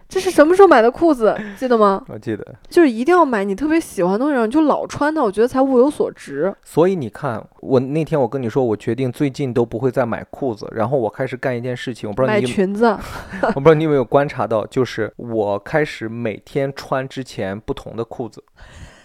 [0.07, 1.35] 这是什么时候买的裤子？
[1.57, 2.03] 记得吗？
[2.07, 2.55] 我记得。
[2.69, 6.53] 就是一定要买你特别喜欢的东西，然后你就老穿它，我觉得才物有所值。
[6.63, 12.85] 所以你看，我那天我跟你说，我决定最近都不会再买裤子，然后我开始干一件事情，我不知道买你有裙子，
[13.41, 18.43] 我不知道你有没有观察到，就是我开始每天穿之前不同的裤子，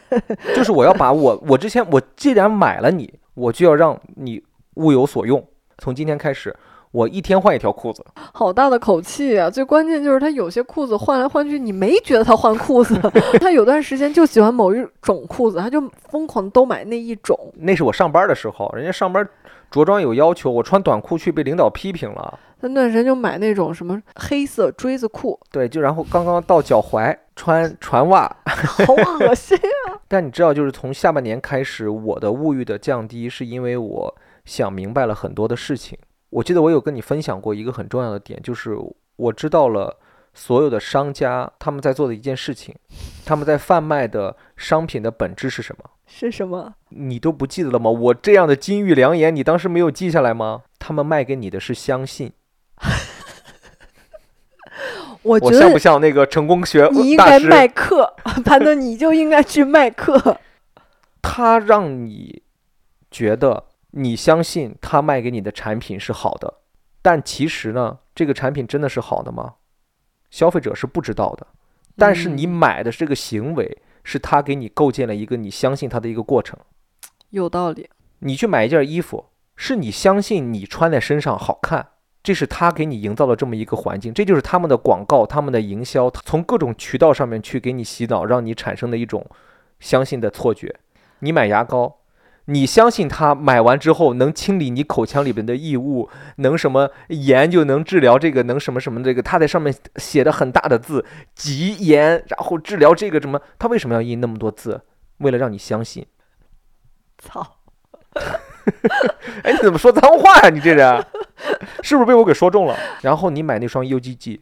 [0.54, 4.42] 就是我要把我我之前我既然买了你，我就要让你
[4.74, 5.42] 物有所用。
[5.78, 6.54] 从今天开始，
[6.92, 8.04] 我一天换一条裤子。
[8.16, 9.48] 好大的口气啊！
[9.48, 12.98] 最关键就是他有些裤子换来换去，你没觉得他换裤子，
[13.40, 17.36] 他有段时间就喜欢某一种裤子，他就疯狂都买那一种。
[17.58, 19.26] 那是我上班的时候，人家上班
[19.70, 22.38] 着装有要求，我穿短裤去被领导批评了。
[22.60, 29.96] 他那段时间就买那种什么黑色锥子裤，对，就然后刚刚到脚踝穿船袜，好恶心啊。
[30.08, 34.14] 但你知道，就是从下半年开始，我的物欲的降低，是因为我
[34.44, 35.96] 想明白了很多的事情。
[36.30, 38.76] 我记得我有跟你分享过一个很重要的点，就是
[39.16, 39.98] 我知道了
[40.32, 42.74] 所有的商家他们在做的一件事情，
[43.24, 45.84] 他们在贩卖的商品的本质是什么？
[46.06, 46.74] 是什么？
[46.90, 47.90] 你都不记得了吗？
[47.90, 50.62] 我这样的金玉良言，你当时没有记下来吗？
[50.78, 52.32] 他们卖给你的是相信。
[55.22, 57.16] 我我觉得像不像那个成功学你应？
[57.16, 60.38] 该卖课， 潘总，你就应该去卖课。
[61.20, 62.42] 他让你
[63.10, 66.60] 觉得你相信他卖给你的产品是好的，
[67.02, 69.54] 但其实呢，这个产品真的是好的吗？
[70.30, 71.46] 消费者是不知道的。
[71.96, 76.58] 但是你嗯买的这个行为，是他给你构建了一个你相信他的一个过程。
[77.30, 77.90] 有道理。
[78.20, 79.26] 你去买一件衣服，
[79.56, 81.88] 是你相信你穿在身上好看，
[82.22, 89.26] 这是他给你营造了这么一个环境，这就是他们的广告、他们的营销，从各种渠道上面去给你洗脑，让你产生的一种
[89.78, 90.78] 相信的错觉。
[91.20, 91.99] 你买牙膏，
[92.50, 104.82] 你相信它买完之后能清理你口腔里边的异物，能什么盐就能治疗这个，能什么什么这个，它在上面写的很大的字，极盐，然后治疗这个什么，它为什么要印那么多字？
[105.18, 106.04] 为了让你相信。
[107.18, 107.58] 操！
[109.44, 111.06] 哎，你怎么说脏话呀、你这人
[111.82, 112.76] 是不是被我给说中了？
[113.02, 114.40] 然后你买那双 UGG，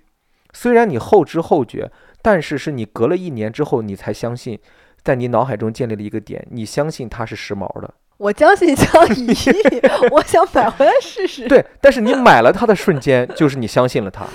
[0.55, 1.91] 虽然你后知后觉，
[2.23, 4.59] 但是是你隔了一年之后，你才相信，
[5.03, 7.95] 在你脑海中建立了一个点，你相信它是时髦的。
[8.19, 9.29] 我将信将疑，
[10.11, 11.47] 我想买回来试试。
[11.47, 14.27] 对，但是你买了它的瞬间，就是你相信了它。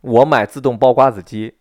[0.00, 1.54] 我买自动剥瓜子机，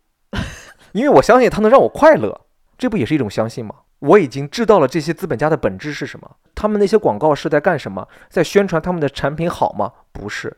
[0.91, 2.41] 因为我相信它能让我快乐，
[2.77, 3.75] 这不也是一种相信吗？
[3.99, 9.91] 我已经知道了这些资本家的本质是什么，他们那些广告是在干什么，在宣传他们的产品好吗？
[10.11, 10.57] 不是，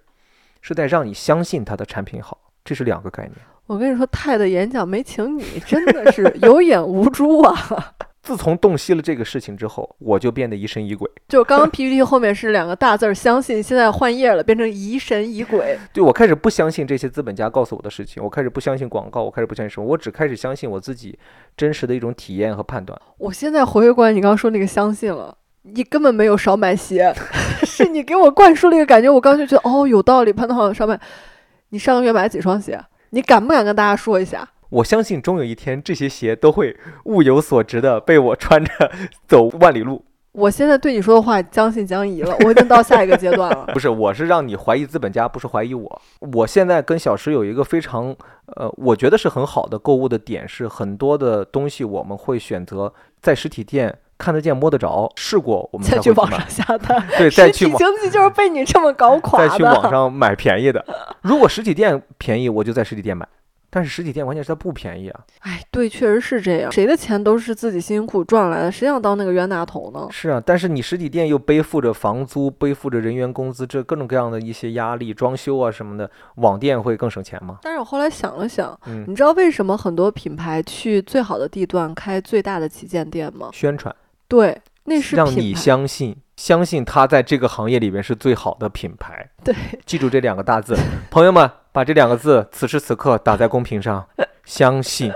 [0.62, 3.36] 是在让你相信他的产品好，这是两个概念。
[3.70, 7.56] 我跟你说，泰的演讲没请你，真的是有眼无珠啊！
[8.24, 11.08] 自从洞悉了这个事情之后，我就变得疑神疑鬼。
[11.28, 15.78] 就刚刚 PPT 后面是两个大字儿“相信”，现在换页了，变成疑神疑鬼。
[15.94, 21.20] 对我开始不相信这些资本家告诉我的事情，我开始不相信广告，我开始不相信什么，我只开始相信我自己
[21.56, 23.00] 真实的一种体验和判断。
[23.20, 27.14] 我现在回归过来，你刚刚说那个相信了，你根本没有少买鞋，
[27.64, 31.00] 是你给我灌输了一个感觉，我刚就觉得哦有道理，潘总好像少买。
[31.70, 32.84] 你上个月买了几双鞋？
[33.12, 34.48] 你敢不敢跟大家说一下？
[34.70, 38.72] 我相信终有一天，这些鞋都会物有所值的被我穿着
[39.28, 40.06] 走万里路。
[40.32, 43.66] 我现在对你说的话将信将疑了，我已经到下一个阶段了。
[43.74, 46.02] 不是，我是让你怀疑资本家，不是怀疑我。
[46.34, 48.16] 我现在跟小石有一个非常
[48.56, 56.40] 呃，我觉得是很好的购物的点是，很多的东西我们会选择在实体店看得见、摸得着、试过，我们才再去网上。
[56.48, 59.50] 下单， 对，再去实体经济就是被你这么搞垮的。
[59.50, 60.86] 再去网上买便宜的。
[61.24, 63.28] 如果实体店便宜，我就在实体店买。
[63.72, 65.22] 但是实体店关键是它不便宜啊。
[65.42, 66.72] 哎，对，确实是这样。
[66.72, 70.08] 谁的钱都是自己辛辛苦苦赚来的，谁想当那个冤大头呢？
[70.10, 77.60] 是啊，但是你实体店又背负着房租，背负着人员工资，这各种各样的一些压力，装修啊什么的，网店会更省钱吗？
[77.62, 83.50] 但是我后来想了想，嗯，你知道为什么很多品牌去最好的地段开最大的旗舰店吗？
[83.54, 83.96] 宣传
[84.30, 89.30] 对，那是让你相信，相信它在这个行业里面是最好的品牌。
[89.44, 89.54] 对，
[89.86, 90.78] 记住这两个大字，
[91.12, 94.08] 朋友们，把这两个字此时此刻打在公屏上，
[94.46, 95.12] 相信。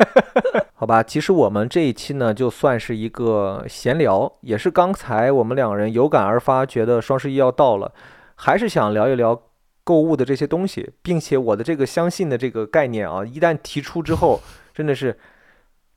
[0.76, 7.90] 好吧，其实我们这一期呢，就算是一个闲聊，也是刚才我们两人有感而发，觉得双十一要到了，
[8.34, 9.40] 还是想聊一聊
[9.82, 14.42] 购物的这些东西，并且我的这个相信的这个概念啊，一旦提出之后，
[14.74, 15.18] 真的是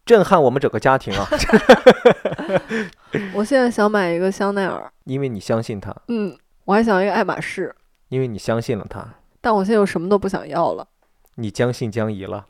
[0.09, 1.29] 震撼我们整个家庭啊，
[3.31, 6.35] 我现在想买一个香奈儿，因为你相信它，嗯，
[6.65, 7.71] 我还想要一个爱马仕，
[8.07, 9.07] 因为你相信了它，
[9.39, 10.87] 但我现在又什么都不想要了。
[11.35, 12.47] 你将信将疑了。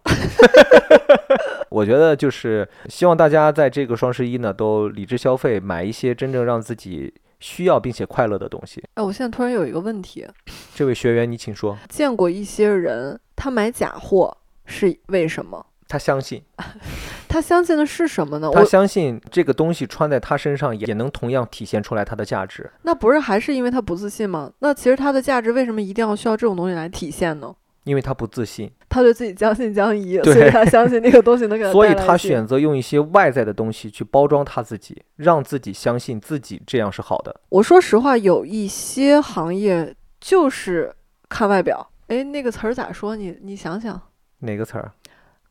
[1.69, 8.81] 我觉得就是希望大家在这个双十一呢，都理智消费，买一些真正让自己需要并且快乐的东西。
[8.93, 10.25] 哎，我现在突然有一个问题，
[10.73, 11.77] 这位学员，你请说。
[11.89, 15.65] 见过一些人，他买假货是为什么？
[15.89, 16.41] 他相信，
[17.27, 18.49] 他相信的是什么呢？
[18.53, 22.71] 他我相信这个东西穿在他身上也也能同样体现出来它的价值。
[22.83, 24.51] 那不是还是因为他不自信吗？
[24.59, 27.53] 那其实他的价值为什么一定要需要这种东西来体现呢？
[27.85, 37.35] 因为他不自信，他对自己将信将疑， 所以他相信那个东西能给他所以他选择用一些外在的东西去包装他自己，让自己相信自己这样是好的。
[37.49, 40.93] 我说实话，有一些行业就是
[41.27, 41.89] 看外表。
[42.09, 43.15] 哎，那个词儿咋说？
[43.15, 43.99] 你你想想，
[44.39, 44.91] 哪个词儿？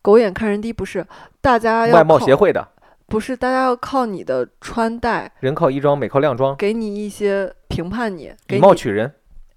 [0.02, 1.06] 狗眼看人低不是？
[1.40, 2.66] 大家要外貌协会的
[3.06, 9.12] 不是，大家要靠你的穿戴人靠衣装，美靠靓装，给你一些评判你，给以貌取人。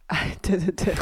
[0.08, 0.94] 哎，对对对，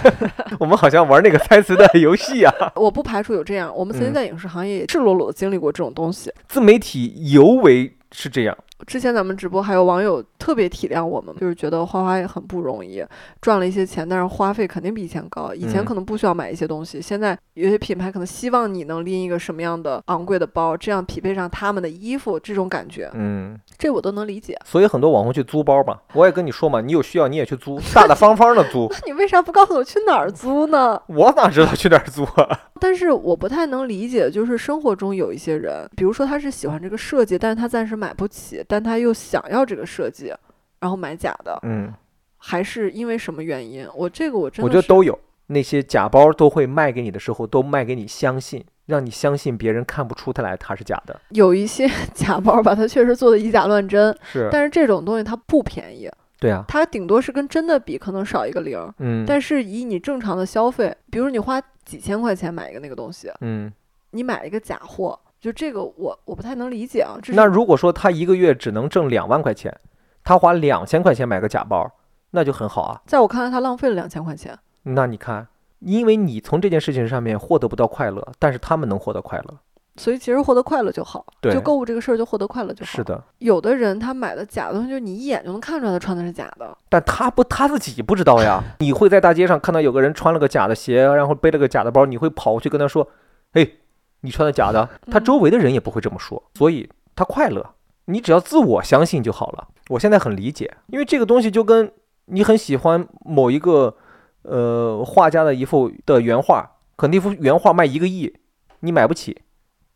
[0.60, 2.52] 我们好像玩那个猜词的游戏啊。
[2.76, 3.74] 我不排除有这样。
[3.74, 6.30] 我们曾经嗯在影视行业也赤裸裸的经历过这种东西。
[6.46, 8.56] 自媒体尤为是这样。
[8.86, 13.04] 之前咱们直播还有网友特别体谅我们，就是觉得花花也很不容易，
[13.40, 15.52] 赚了一些钱，但是花费肯定比以前高。
[15.54, 24.56] 以前嗯可能不需要买一些东西，现在有些品牌可能希望你能拎一个什么样的昂贵的包，这样匹配上他们的衣服，这种感觉，嗯，这我都能理解。
[24.64, 28.88] 所以很多网红去租包嘛，我也跟你说嘛，你有需要你也去租，大大方方的租。
[28.90, 31.00] 那你为啥不告诉我去哪儿租呢？
[31.06, 32.60] 我哪知道去哪儿租啊？
[32.80, 40.32] 但是我不太能理解，就是生活中有一些人，比如说他是喜欢这个设计，但是他暂时买不起，但他又想要这个设计，
[40.78, 41.92] 然后买假的，嗯，
[42.36, 43.84] 还是因为什么原因？
[43.94, 45.18] 我这个我真的我觉得都有。
[45.48, 51.20] 那些假包都会卖给你的时候，都卖给你相信，让你相信别人看不出它来它是假的。
[51.30, 56.08] 有一些 假包吧，它确实做的以假乱真，是，但是这种东西它不便宜。
[56.38, 58.94] 对啊，它顶多是跟真的比，可能少一个零儿。
[58.98, 63.70] 嗯，但是以你正常的消费，比如你花几千块钱买一个那个东西，嗯，
[64.12, 67.16] 你买一个假货，就这个我我不太能理解啊。
[67.22, 69.74] 这那如果说他一个月只能挣两万块钱，
[70.22, 71.90] 他花两千块钱买个假包，
[72.32, 73.00] 那就很好啊。
[73.06, 74.58] 在我看来，他浪费了两千块钱。
[74.82, 79.58] 那你看，因为你从这件事情上面获得不到快乐，但是他们能获得快乐。
[79.96, 82.92] 所以其实获得快乐就好，对就购物这个事儿就获得快乐就好。
[82.92, 86.74] 是，的，有的人他买的假的东西，就是你一眼就能看出来他穿的是假的。
[86.88, 88.62] 但他不他自己不知道呀。
[88.80, 93.06] 你会在大街上看到有个人穿了个假的鞋，然后背了个假的包，你会跑过去跟他说
[93.52, 93.79] ：“嘿，
[94.20, 97.74] 你穿的假的。”他嗯周围的人也不会这么说，所以他快乐。
[98.06, 99.68] 你只要自我相信就好了。
[99.88, 101.92] 我现在很理解，因为这个东西就跟
[102.26, 103.96] 你很喜欢某一个
[104.42, 108.34] 呃画家的一幅的原画，可那幅原画卖一个亿，
[108.80, 109.42] 你买不起，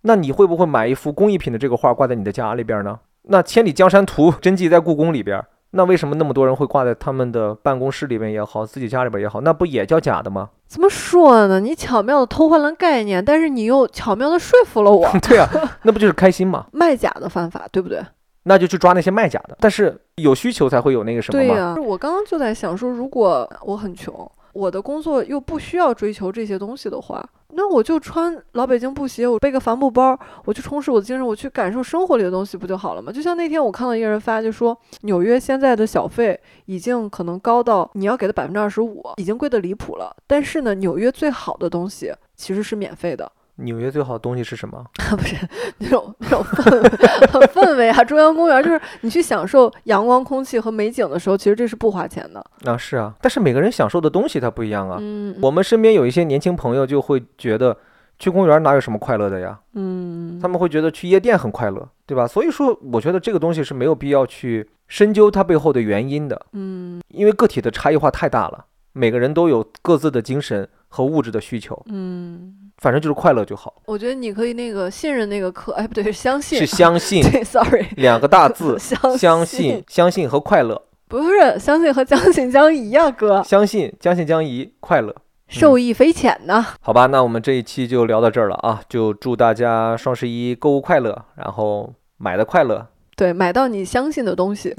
[0.02, 3.00] 那你会不会买一幅工艺品的这个画挂在你的家里边呢？
[3.22, 5.44] 那《千里江山图》真迹在故宫里边，
[5.76, 10.50] 那为什么那么多人会挂在他们的办公室里面也好，自己家里边也好，那不也叫假的吗？
[10.68, 11.58] 怎么说呢？
[11.60, 15.08] 你巧妙的偷换了概念，但是你又巧妙的说服了我。
[15.28, 15.48] 对啊，
[15.82, 16.66] 那不就是开心吗？
[16.72, 18.00] 卖假的犯法，对不对？
[18.44, 21.48] 那就去抓那些卖假的，但是有需求才会有那个什么嘛。
[21.48, 27.24] 对呀、我刚刚就在想说，如果我很穷，我的工作又不需要追求这些东西的话，
[27.56, 33.12] 那我就穿老北京布鞋，我背个帆布包，我去充实我的精神，我去感受生活里的东西，不就好了吗？
[33.12, 40.14] 就像那天我看到一个人发，就说纽约现在的小费已经可能高到你要给的百分之二十五，已经贵的离谱了。
[40.26, 43.30] 但是呢，纽约最好的东西其实是免费的。
[43.56, 44.84] 纽约最好的东西是什么？
[45.16, 45.36] 不是
[45.78, 52.44] 那种那种氛围氛围啊，中央公园就是你去享受阳光、空气和美景的时候，其实这是不花钱的。
[52.64, 54.98] 啊，是啊，但是每个人享受的东西它不一样啊。
[55.00, 57.76] 嗯，我们身边有一些年轻朋友就会觉得
[58.18, 59.58] 去公园哪有什么快乐的呀？
[59.74, 62.26] 嗯，他们会觉得去夜店很快乐，对吧？
[62.26, 85.14] 所以说，我觉得这个东西是没有必要去深究它背后的原因的，嗯因为个体的差异化太大了，每个人都有各自的精神和物质的需求，嗯，反正就是快乐就好，我觉得你可以那个信任那个课，哎，不对，是相信，是相信 对，sorry，两个大字， 相相信、相信和快乐，不是相信和将信将疑呀、哥，相信、将信将疑，快乐。
[85.46, 86.64] 受益匪浅呐。
[86.80, 88.80] 好吧，那我们这一期就聊到这儿了啊！
[88.88, 92.88] 就祝大家双十一购物快乐，然后买的快乐。
[93.16, 94.74] 对，买到你相信的东西，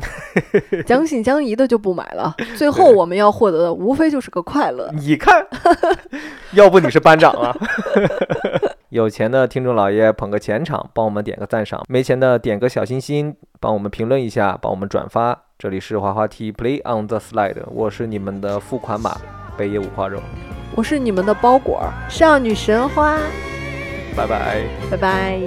[0.86, 2.36] 将信将疑的就不买了。
[2.57, 4.89] 最后我们要获得的，无非就是个快乐。
[4.93, 5.45] 你看，
[6.51, 7.55] 要不你是班长啊？
[8.89, 15.43] 有钱的听众老爷捧个钱场，帮我们点个赞赏；没钱的点个小心心，帮我们评论一下，帮我们转发。
[15.57, 19.17] 这里是滑滑梯 Play on the Slide，我是你们的付款码
[19.57, 20.19] 北野五花肉，
[20.75, 23.17] 我是你们的包裹，少女神花，
[24.15, 24.63] 拜拜。
[24.91, 25.39] 拜拜。